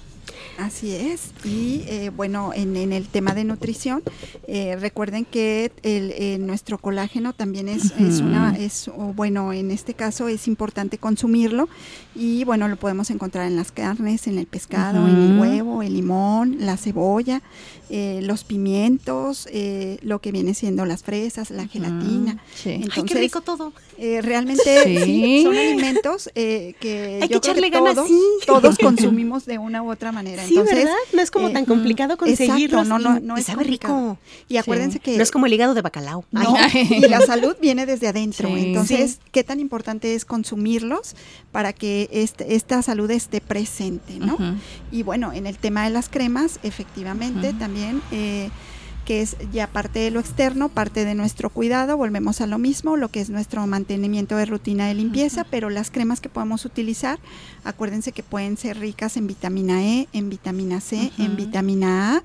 [0.58, 1.30] Así es.
[1.44, 4.02] Y eh, bueno, en, en, el tema de nutrición,
[4.46, 9.94] eh, recuerden que el, eh, nuestro colágeno también es, es una, es, bueno, en este
[9.94, 11.68] caso es importante consumirlo
[12.14, 15.94] y bueno, lo podemos encontrar en las carnes, en el pescado, en el huevo, el
[15.94, 17.42] limón, la cebolla,
[17.90, 22.42] eh, los pimientos, eh, lo que viene siendo las fresas, la gelatina.
[22.54, 22.72] Sí.
[22.72, 23.72] Entonces, Ay, qué rico todo.
[23.96, 24.98] Eh, realmente sí.
[25.04, 27.96] Sí, son alimentos que Hay yo que creo echarle que ganas,
[28.46, 30.27] todos consumimos de una u otra manera.
[30.36, 30.94] Sí, Entonces, ¿verdad?
[31.12, 32.82] No es como eh, tan complicado mm, conseguirlos.
[32.82, 34.10] Exacto, no, no, no y es sabe complicado.
[34.10, 34.18] rico.
[34.48, 36.24] Y acuérdense que No es como el hígado de bacalao.
[36.30, 38.48] no, y la salud viene desde adentro.
[38.48, 38.64] Sí.
[38.66, 41.14] Entonces, ¿qué tan importante es consumirlos
[41.52, 44.36] para que este, esta salud esté presente, ¿no?
[44.92, 48.50] Y bueno, en el tema de las cremas, efectivamente, también, eh,
[49.08, 52.98] que es ya parte de lo externo, parte de nuestro cuidado, volvemos a lo mismo,
[52.98, 57.18] lo que es nuestro mantenimiento de rutina de limpieza, pero las cremas que podemos utilizar,
[57.64, 62.22] acuérdense que pueden ser ricas en vitamina E, en vitamina C, en vitamina A,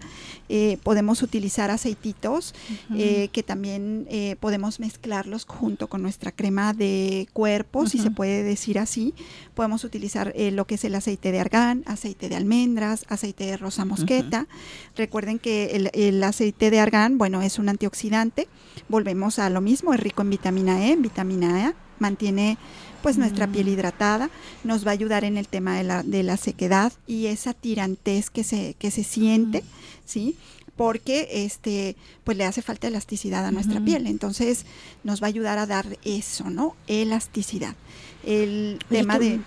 [0.49, 2.53] eh, podemos utilizar aceititos
[2.95, 8.43] eh, que también eh, podemos mezclarlos junto con nuestra crema de cuerpo, si se puede
[8.43, 9.15] decir así.
[9.55, 13.85] Podemos utilizar lo que es el aceite de argán, aceite de almendras, aceite de rosa
[13.85, 14.47] mosqueta.
[14.97, 18.47] Recuerden que el, el aceite de argán, bueno, es un antioxidante.
[18.89, 22.57] Volvemos a lo mismo, es rico en vitamina E, en vitamina A, mantiene
[23.01, 24.29] pues nuestra piel hidratada,
[24.63, 28.29] nos va a ayudar en el tema de la, de la sequedad y esa tirantez
[28.29, 29.63] que se, que se siente,
[30.05, 30.37] ¿sí?
[30.77, 34.07] Porque este, pues le hace falta elasticidad a nuestra piel.
[34.07, 34.65] Entonces,
[35.03, 36.75] nos va a ayudar a dar eso, ¿no?
[36.87, 37.75] Elasticidad.
[38.25, 39.41] El Oye, tema de.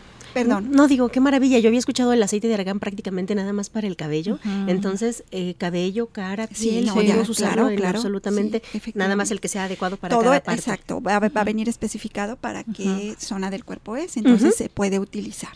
[0.45, 0.71] Perdón.
[0.71, 1.59] No, digo, qué maravilla.
[1.59, 4.39] Yo había escuchado el aceite de argán prácticamente nada más para el cabello.
[4.67, 9.31] Entonces, eh, cabello, cara, Sí, piel, no, podemos usarlo claro, claro, absolutamente sí, nada más
[9.31, 10.61] el que sea adecuado para todo cada parte.
[10.61, 14.69] exacto va, a- va a venir especificado para qué zona del cuerpo es entonces se
[14.69, 15.53] puede utilizar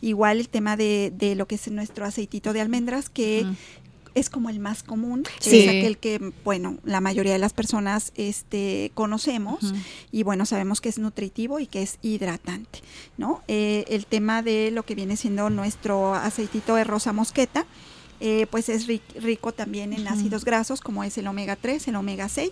[0.00, 3.46] igual el tema de, de lo que es nuestro aceitito de almendras que.
[4.14, 5.60] Es como el más común Sí.
[5.60, 9.72] es aquel que bueno la mayoría de las personas este conocemos
[10.12, 12.80] y bueno sabemos que es nutritivo y que es hidratante
[13.16, 17.66] no Eh, el tema de lo que viene siendo nuestro aceitito de rosa mosqueta
[18.22, 21.96] eh, pues es ri- rico también en ácidos grasos como es el omega 3, el
[21.96, 22.50] omega 6.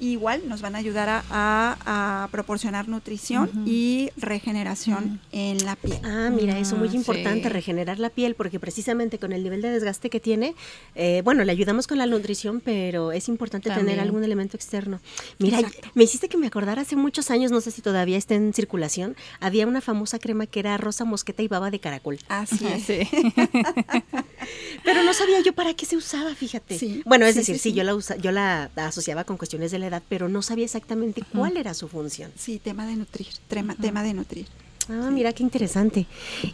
[0.00, 5.98] Igual nos van a ayudar a, a- a proporcionar nutrición y regeneración en la piel.
[6.04, 7.48] Ah, mira, eso muy Ah, importante, sí.
[7.48, 10.54] regenerar la piel, porque precisamente con el nivel de desgaste que tiene,
[10.94, 15.00] eh, bueno, le ayudamos con la nutrición, pero es importante tener algún elemento externo.
[15.38, 15.88] Mira, Exacto.
[15.94, 19.16] me hiciste que me acordara hace muchos años, no sé si todavía está en circulación,
[19.40, 22.18] había una famosa crema que era rosa mosqueta y baba de caracol.
[22.28, 22.84] Así es.
[22.84, 23.00] Sí.
[24.84, 26.78] Pero no sabía yo para qué se usaba, fíjate.
[26.78, 27.74] Sí, bueno, es sí, decir, sí, sí, sí.
[27.76, 31.22] yo la usa, yo la asociaba con cuestiones de la edad, pero no sabía exactamente
[31.32, 32.30] cuál era su función.
[32.36, 34.46] Sí, tema de nutrir, tema, tema de nutrir.
[34.90, 36.06] Ah, mira qué interesante.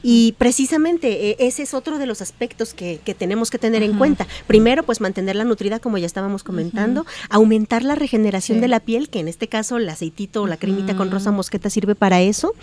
[0.03, 3.97] Y precisamente eh, ese es otro de los aspectos que, que tenemos que tener en
[3.97, 4.27] cuenta.
[4.49, 8.61] Primero, pues mantenerla nutrida, como ya estábamos comentando, aumentar la regeneración Sí.
[8.63, 11.71] de la piel, que en este caso el aceitito o la cremita con rosa mosqueta
[11.71, 12.55] sirve para eso.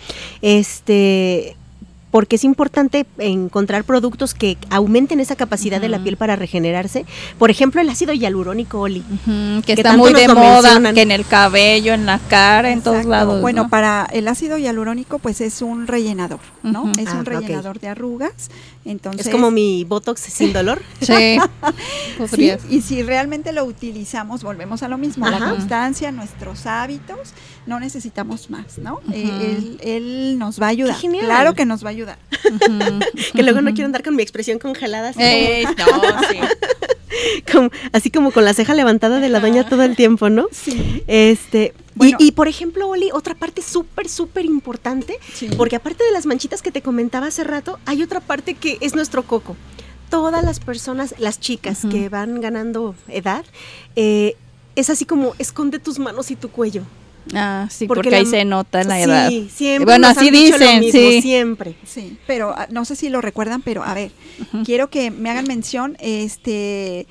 [0.42, 1.56] Este
[2.12, 7.04] porque es importante encontrar productos que aumenten esa capacidad de la piel para regenerarse.
[7.38, 9.02] Por ejemplo, el ácido hialurónico, Oli.
[9.24, 10.94] Que Que está muy de moda, mencionan.
[10.94, 13.40] que en el cabello, en la cara, en todos lados.
[13.40, 13.68] Bueno, ¿no?
[13.68, 16.92] para el ácido hialurónico, pues es un rellenador, ¿no?
[16.98, 17.26] Es Ah, un ok.
[17.28, 18.50] rellenador de arrugas.
[18.84, 20.82] Entonces, es como mi Botox sin dolor.
[22.34, 25.50] Sí, y si realmente lo utilizamos, volvemos a lo mismo, la Ajá.
[25.50, 27.32] constancia, nuestros hábitos,
[27.66, 29.00] no necesitamos más, ¿no?
[29.12, 30.96] Eh, él, él nos va a ayudar.
[30.96, 31.24] genial.
[31.26, 32.18] Claro que nos va a ayudar.
[33.34, 35.10] Que luego no quiero andar con mi expresión congelada.
[35.10, 36.38] Así, como- no, sí.
[37.52, 40.46] como- así como con la ceja levantada de la doña todo el tiempo, ¿no?
[40.50, 41.02] Sí.
[41.06, 42.16] Este, y- Bueno.
[42.20, 45.48] y, por ejemplo, Oli, otra parte súper, súper importante, Sí.
[45.56, 48.94] porque aparte de las manchitas que te comentaba hace rato, hay otra parte que es
[48.94, 49.56] nuestro coco.
[50.10, 53.44] Todas las personas, las chicas que van ganando edad,
[53.96, 54.36] eh,
[54.76, 56.82] es así como esconde tus manos y tu cuello.
[57.34, 59.30] Ah, sí, Porque porque, la- ahí se nota la sí, edad.
[59.54, 59.84] siempre.
[59.84, 61.22] Bueno, nos han así dicho lo dicen, mismo, sí.
[61.22, 61.74] Siempre.
[61.86, 64.10] Sí, pero ah, no sé si lo recuerdan, pero a ver,
[64.64, 67.06] quiero que me hagan mención, este,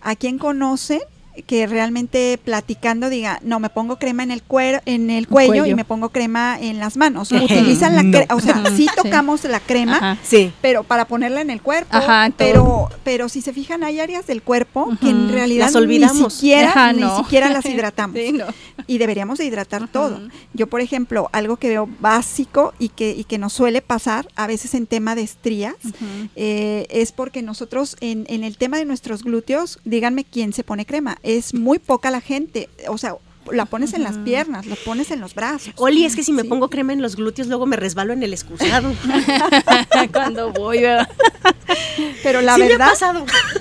[0.00, 1.00] a quien conocen
[1.46, 5.74] que realmente platicando diga, no, me pongo crema en el cuero, en el cuello, y
[5.74, 7.32] me pongo crema en las manos.
[7.32, 8.10] Utilizan la no.
[8.18, 8.88] crema, o sea, sí sí.
[8.96, 10.18] tocamos la crema, Ajá.
[10.22, 10.52] Sí.
[10.60, 14.42] pero para ponerla en el cuerpo, Ajá, pero pero si se fijan hay áreas del
[14.42, 16.16] cuerpo que en realidad Las olvidamos.
[16.22, 18.46] ni siquiera Ajá, ni siquiera las hidratamos Sí, no.
[18.86, 20.20] y deberíamos de hidratar todo.
[20.54, 24.46] Yo, por ejemplo, algo que veo básico y que y que nos suele pasar a
[24.46, 25.74] veces en tema de estrías
[26.34, 30.86] eh, es porque nosotros en, en el tema de nuestros glúteos, díganme quién se pone
[30.86, 31.18] crema.
[31.26, 33.16] Es muy poca la gente, o sea,
[33.52, 35.72] la pones en las piernas, la pones en los brazos.
[35.76, 36.48] Oli, es que si me Sí.
[36.48, 38.92] pongo crema en los glúteos, luego me resbalo en el excusado.
[40.12, 41.08] Cuando voy, ¿verdad?
[42.22, 42.92] Pero la Sí verdad,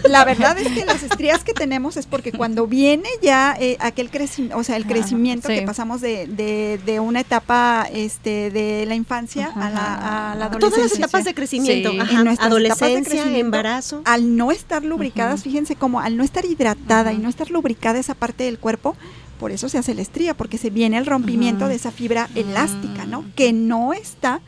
[0.04, 4.10] la verdad es que las estrías que tenemos es porque cuando viene ya eh, aquel
[4.10, 5.56] crecimiento, o sea, el crecimiento sí.
[5.56, 10.50] que pasamos de, de, de una etapa este, de la infancia a la, a la
[10.52, 11.06] Todas las adolescencia.
[11.06, 11.92] etapas de crecimiento.
[11.92, 12.00] Sí.
[12.00, 14.02] Ajá, En de Adolescencia, embarazo.
[14.06, 18.14] al no estar lubricadas, fíjense como al no estar hidratada y no estar lubricada esa
[18.14, 18.96] parte del cuerpo,
[19.40, 23.06] por eso se hace la estría, porque se viene el rompimiento de esa fibra elástica,
[23.06, 23.26] ¿no?
[23.36, 24.42] Que no está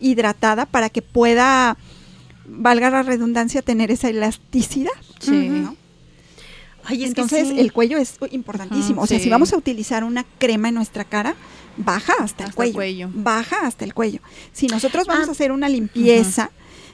[0.00, 1.76] hidratada para que pueda,
[2.46, 4.90] valga la redundancia, tener esa elasticidad.
[5.20, 5.48] Sí.
[5.50, 5.76] ¿no?
[6.84, 7.60] Ay, es que Entonces sí.
[7.60, 9.02] el cuello es importantísimo.
[9.02, 9.24] O sea, sí.
[9.24, 11.34] si vamos a utilizar una crema en nuestra cara,
[11.76, 13.10] baja hasta, el, Hasta el cuello, cuello.
[13.12, 14.20] Baja hasta el cuello.
[14.52, 15.30] Si nosotros vamos Ah.
[15.30, 16.50] a hacer una limpieza,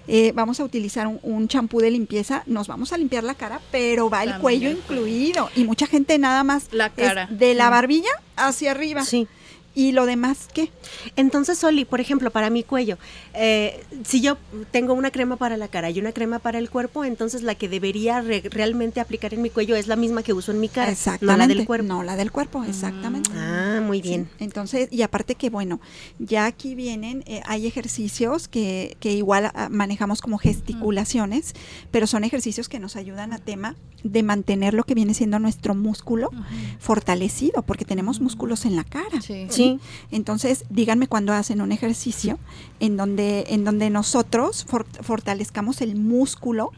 [0.08, 4.08] eh, vamos a utilizar un- champú de limpieza, nos vamos a limpiar la cara, pero
[4.10, 5.00] va el También cuello el cuello.
[5.06, 5.50] incluido.
[5.56, 7.26] Y mucha gente nada más La es cara.
[7.30, 7.70] de la Mm.
[7.70, 9.04] barbilla hacia arriba.
[9.04, 9.26] Sí.
[9.76, 10.70] Y lo demás, ¿qué?
[11.16, 12.96] Entonces, Oli, por ejemplo, para mi cuello,
[13.34, 14.38] eh, si yo
[14.70, 17.68] tengo una crema para la cara y una crema para el cuerpo, entonces la que
[17.68, 20.86] debería re- realmente aplicar en mi cuello es la misma que uso en mi cara,
[20.86, 21.38] no Exactamente.
[21.38, 21.86] la del cuerpo.
[21.88, 23.30] No, la del cuerpo, exactamente.
[23.34, 24.30] Ah, muy Sí, bien.
[24.38, 25.78] Entonces, y aparte que bueno,
[26.18, 31.52] ya aquí vienen, eh, hay ejercicios que, que igual ah, manejamos como gesticulaciones,
[31.90, 35.74] pero son ejercicios que nos ayudan a tema de mantener lo que viene siendo nuestro
[35.74, 36.30] músculo
[36.78, 39.20] fortalecido, porque tenemos músculos en la cara.
[39.20, 39.46] Sí.
[39.50, 39.65] Sí.
[40.10, 42.38] Entonces, díganme cuando hacen un ejercicio
[42.80, 46.70] en donde, en donde nosotros for- fortalezcamos el músculo,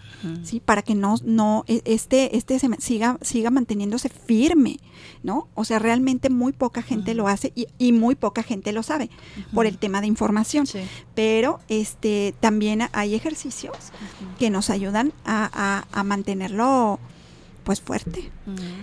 [0.44, 0.60] ¿sí?
[0.60, 4.78] Para que no, no, e- este, este se siga, siga manteniéndose firme,
[5.22, 5.48] ¿no?
[5.54, 9.10] O sea, realmente muy poca gente lo hace y, y muy poca gente lo sabe
[9.52, 10.66] por el tema de información.
[10.66, 10.80] Sí.
[11.14, 13.74] Pero este también hay ejercicios
[14.38, 16.98] que nos ayudan a, a- a mantenerlo
[17.64, 18.30] pues fuerte.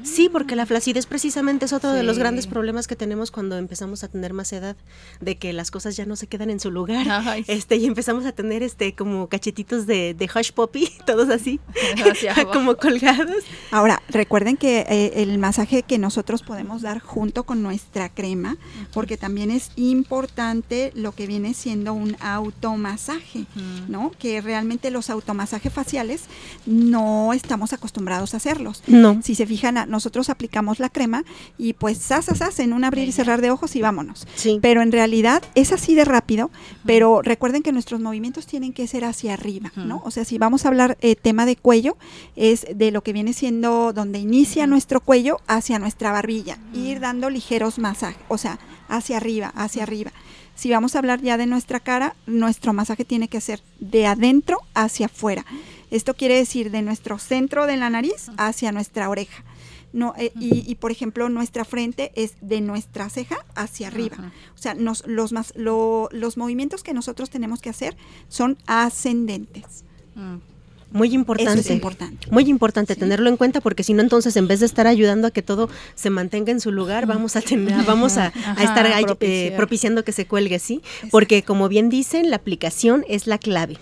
[0.04, 4.04] Sí, porque la flacidez precisamente es otro de los grandes problemas que tenemos cuando empezamos
[4.04, 4.76] a tener más edad,
[5.22, 7.06] de que las cosas ya no se quedan en su lugar.
[7.10, 7.46] Ay.
[7.48, 11.60] Este, y empezamos a tener este como cachetitos de, de hush puppy, todos así,
[12.54, 13.44] como colgados.
[13.72, 18.58] Ahora, recuerden que eh, el masaje que nosotros podemos dar junto con nuestra crema,
[18.94, 23.46] porque también es importante lo que viene siendo un automasaje,
[23.88, 24.12] ¿no?
[24.18, 26.24] Que realmente los automasajes faciales
[26.66, 28.84] no estamos acostumbrados a hacerlos.
[28.88, 29.22] No.
[29.22, 31.24] Si se fijan, a- nosotros aplicamos la crema
[31.58, 34.28] y pues sas, sas, sas, en un abrir y cerrar de ojos y vámonos.
[34.36, 34.60] Sí.
[34.62, 36.52] Pero en realidad es así de rápido,
[36.86, 40.02] pero recuerden que nuestros movimientos tienen que ser hacia arriba, ¿no?
[40.06, 41.98] O sea, si vamos a hablar eh, tema de cuello,
[42.36, 47.30] es de lo que viene siendo donde inicia nuestro cuello hacia nuestra barbilla, ir dando
[47.30, 50.12] ligeros masajes, o sea, hacia arriba, hacia arriba.
[50.56, 54.60] Si vamos a hablar ya de nuestra cara, nuestro masaje tiene que ser de adentro
[54.74, 55.46] hacia afuera.
[55.92, 59.44] Esto quiere decir de nuestro centro de la nariz hacia nuestra oreja.
[59.94, 64.18] No, eh, y, y, por ejemplo, nuestra frente es de nuestra ceja hacia arriba.
[64.54, 67.96] O sea, nos, los, más, lo- los movimientos que nosotros tenemos que hacer
[68.28, 69.86] son ascendentes.
[70.92, 71.60] Muy importante.
[71.60, 72.28] Eso es importante.
[72.32, 75.32] Muy importante tenerlo en cuenta porque si no entonces en vez de estar ayudando a
[75.32, 78.28] que todo se mantenga en su lugar, vamos a tener, vamos a,
[78.62, 78.86] estar
[79.20, 80.82] eh, propiciando que se cuelgue, ¿sí?
[81.12, 83.78] Porque como bien dicen, la aplicación es la clave.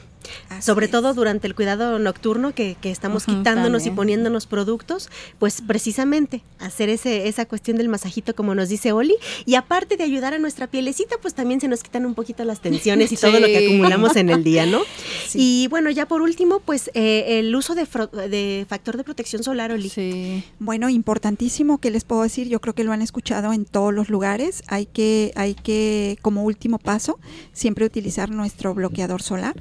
[0.50, 0.92] Así Sobre es.
[0.92, 5.10] todo durante el cuidado nocturno que, que estamos quitándonos y poniéndonos productos,
[5.40, 9.16] pues precisamente hacer ese, esa cuestión del masajito como nos dice Oli
[9.46, 12.62] y aparte de ayudar a nuestra pielecita, pues también se nos quitan un poquito las
[12.62, 14.82] tensiones y todo lo que acumulamos en el día, ¿no?
[15.28, 15.64] Sí.
[15.64, 19.42] Y bueno, ya por último, pues eh, el uso de, fro- de factor de protección
[19.44, 19.90] solar, Oli.
[19.90, 20.44] Sí.
[20.60, 24.10] Bueno, importantísimo que les puedo decir, yo creo que lo han escuchado en todos los
[24.10, 24.64] lugares.
[24.68, 27.20] Hay que, hay que, como último paso,
[27.54, 29.56] siempre utilizar nuestro bloqueador solar,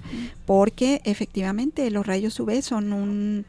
[0.52, 3.46] porque efectivamente los rayos UV son un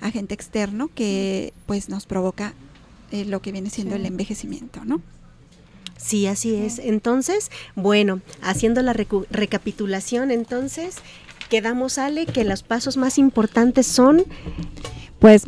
[0.00, 2.54] agente externo que pues nos provoca
[3.12, 5.00] eh, lo que viene siendo el envejecimiento, ¿no?
[5.96, 6.80] Sí, así es.
[6.80, 10.96] Entonces, bueno, haciendo la recapitulación, entonces,
[11.50, 14.24] quedamos, Ale, que los pasos más importantes son
[15.24, 15.44] Pues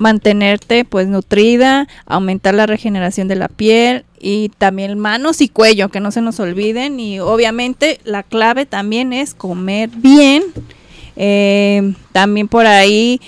[0.00, 6.00] mantenerte pues nutrida, aumentar la regeneración de la piel y también manos y cuello, que
[6.00, 6.98] no se nos olviden.
[6.98, 10.42] Y obviamente la clave también es comer bien.
[11.14, 13.20] Eh, también por ahí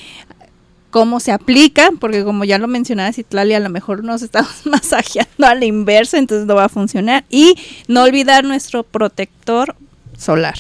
[0.90, 5.46] cómo se aplica, porque como ya lo mencionaba Citlali, a lo mejor nos estamos masajeando
[5.46, 7.24] a la inversa, entonces no va a funcionar.
[7.30, 7.54] Y
[7.86, 9.76] no olvidar nuestro protector
[10.18, 10.58] solar.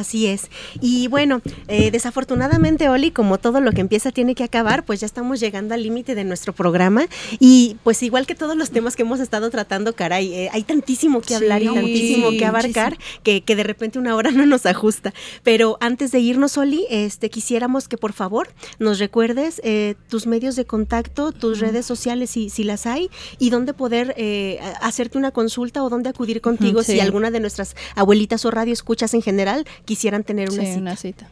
[0.00, 0.50] Así es.
[0.80, 5.06] Y bueno, eh, desafortunadamente, Oli, como todo lo que empieza tiene que acabar, pues ya
[5.06, 7.06] estamos llegando al límite de nuestro programa.
[7.38, 11.20] Y pues igual que todos los temas que hemos estado tratando, caray, eh, hay tantísimo
[11.20, 15.12] que hablar y tantísimo que abarcar que, que de repente una hora no nos ajusta.
[15.42, 18.48] Pero antes de irnos, Oli, este, quisiéramos que por favor
[18.78, 23.50] nos recuerdes eh, tus medios de contacto, tus redes sociales, si, si las hay, y
[23.50, 26.92] dónde poder eh, hacerte una consulta o dónde acudir contigo sí.
[26.92, 30.80] si alguna de nuestras abuelitas o radio escuchas en general quisieran tener una Sí, cita.
[30.80, 31.28] una cita.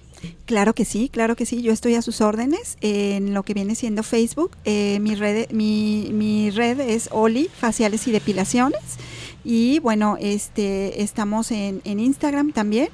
[0.47, 1.63] Claro que sí, claro que sí.
[1.63, 4.51] Yo estoy a sus órdenes en lo que viene siendo Facebook.
[4.65, 8.81] Eh, mi, red, mi, mi red es Oli, faciales y depilaciones.
[9.45, 12.89] Y bueno, este, estamos en, en Instagram también.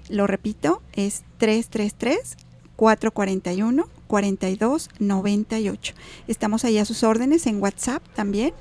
[0.10, 3.86] Lo repito, es 333-441-4298.
[6.28, 8.54] Estamos ahí a sus órdenes en WhatsApp también.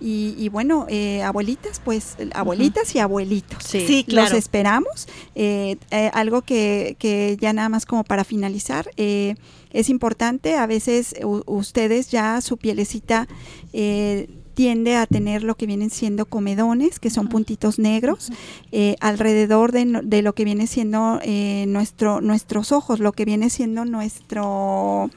[0.00, 3.62] Y, y bueno, eh, abuelitas, pues abuelitas y abuelitos.
[3.64, 4.30] Sí, claro.
[4.30, 5.08] Los esperamos.
[5.34, 9.34] Eh, eh, algo que, que ya nada más como para finalizar, eh,
[9.72, 11.14] es importante, a veces
[11.46, 13.28] ustedes ya su pielecita
[13.72, 14.28] eh,
[14.60, 18.30] tiende a tener lo que vienen siendo comedones, que son puntitos negros,
[18.72, 23.48] eh, alrededor de, de lo que viene siendo eh, nuestro, nuestros ojos, lo que viene
[23.48, 25.08] siendo nuestro...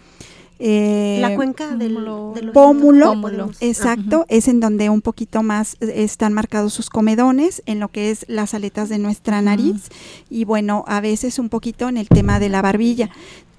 [0.60, 1.96] eh, La cuenca del,
[2.54, 3.12] Pómulo.
[3.12, 3.52] Pómulo.
[3.60, 8.12] Exacto, es en donde un poquito más eh, están marcados sus comedones, en lo que
[8.12, 9.90] es las aletas de nuestra nariz
[10.30, 13.10] y bueno, a veces un poquito en el tema de la barbilla.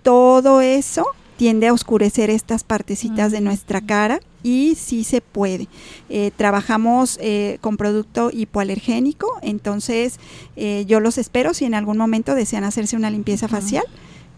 [0.03, 1.05] Todo eso
[1.37, 5.66] tiende a oscurecer estas partecitas de nuestra cara y sí se puede.
[6.09, 10.20] Eh, trabajamos eh, con producto hipoalergénico, entonces
[10.55, 13.84] eh, yo los espero si en algún momento desean hacerse una limpieza facial,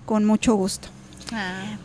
[0.06, 0.88] con mucho gusto.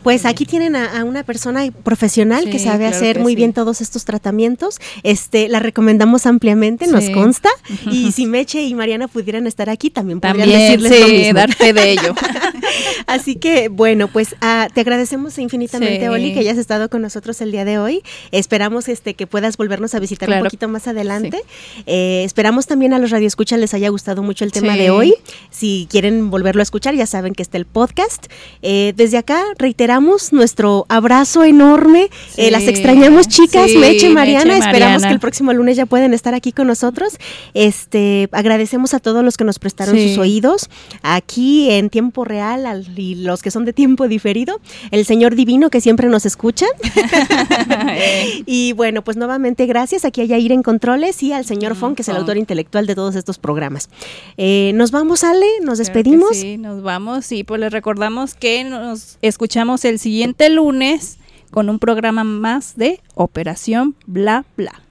[0.02, 3.36] Pues aquí tienen a, a una persona profesional que sabe claro hacer que muy sí.
[3.36, 4.78] bien todos estos tratamientos.
[5.02, 7.50] Este, la recomendamos ampliamente, nos consta.
[7.90, 11.34] Y si Meche y Mariana pudieran estar aquí, también podrían También, decirles lo mismo.
[11.34, 12.14] dar fe de ello.
[13.06, 16.08] Así que, bueno, pues ah, te agradecemos infinitamente.
[16.08, 18.02] Oli, que hayas estado con nosotros el día de hoy.
[18.30, 21.42] Esperamos este que puedas volvernos a visitar un poquito más adelante.
[21.86, 25.14] Eh, esperamos también a los radioescuchas les haya gustado mucho el tema de hoy.
[25.50, 28.26] Si quieren volverlo a escuchar, ya saben que está el podcast.
[28.62, 32.08] Eh, desde acá reiteramos nuestro abrazo enorme.
[32.36, 34.44] Eh, las extrañamos, chicas, Sí, Meche y Mariana.
[34.44, 35.08] Meche y Esperamos Mariana.
[35.08, 37.16] que el próximo lunes ya pueden estar aquí con nosotros.
[37.54, 40.08] Este, agradecemos a todos los que nos prestaron Sí.
[40.10, 40.68] sus oídos
[41.02, 44.60] aquí en tiempo real al- y los que son de tiempo diferido.
[44.90, 46.66] El Señor Divino que siempre nos escucha.
[48.46, 50.04] y bueno, pues nuevamente gracias.
[50.04, 52.94] Aquí a Yair en Controles y al señor Fon, que es el autor intelectual de
[52.94, 53.88] todos estos programas.
[54.36, 56.36] Eh, nos vamos, Ale, nos Claro despedimos.
[56.36, 61.18] Sí, nos vamos y pues les recordamos que nos escuchamos el siguiente lunes
[61.50, 64.82] con un programa más de Operación Bla Bla.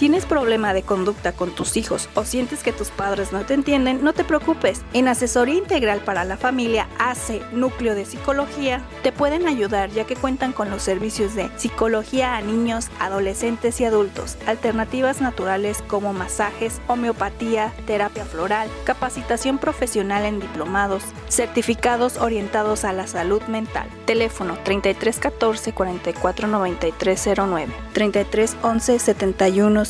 [0.00, 4.02] ¿Tienes problema de conducta con tus hijos o sientes que tus padres no te entienden?
[4.02, 4.80] No te preocupes.
[4.94, 10.16] En Asesoría Integral para la Familia AC Núcleo de Psicología te pueden ayudar ya que
[10.16, 16.80] cuentan con los servicios de psicología a niños, adolescentes y adultos, alternativas naturales como masajes,
[16.86, 23.90] homeopatía, terapia floral, capacitación profesional en diplomados, certificados orientados a la salud mental.
[24.06, 29.89] Teléfono 3314 44 93 09, 33 11 71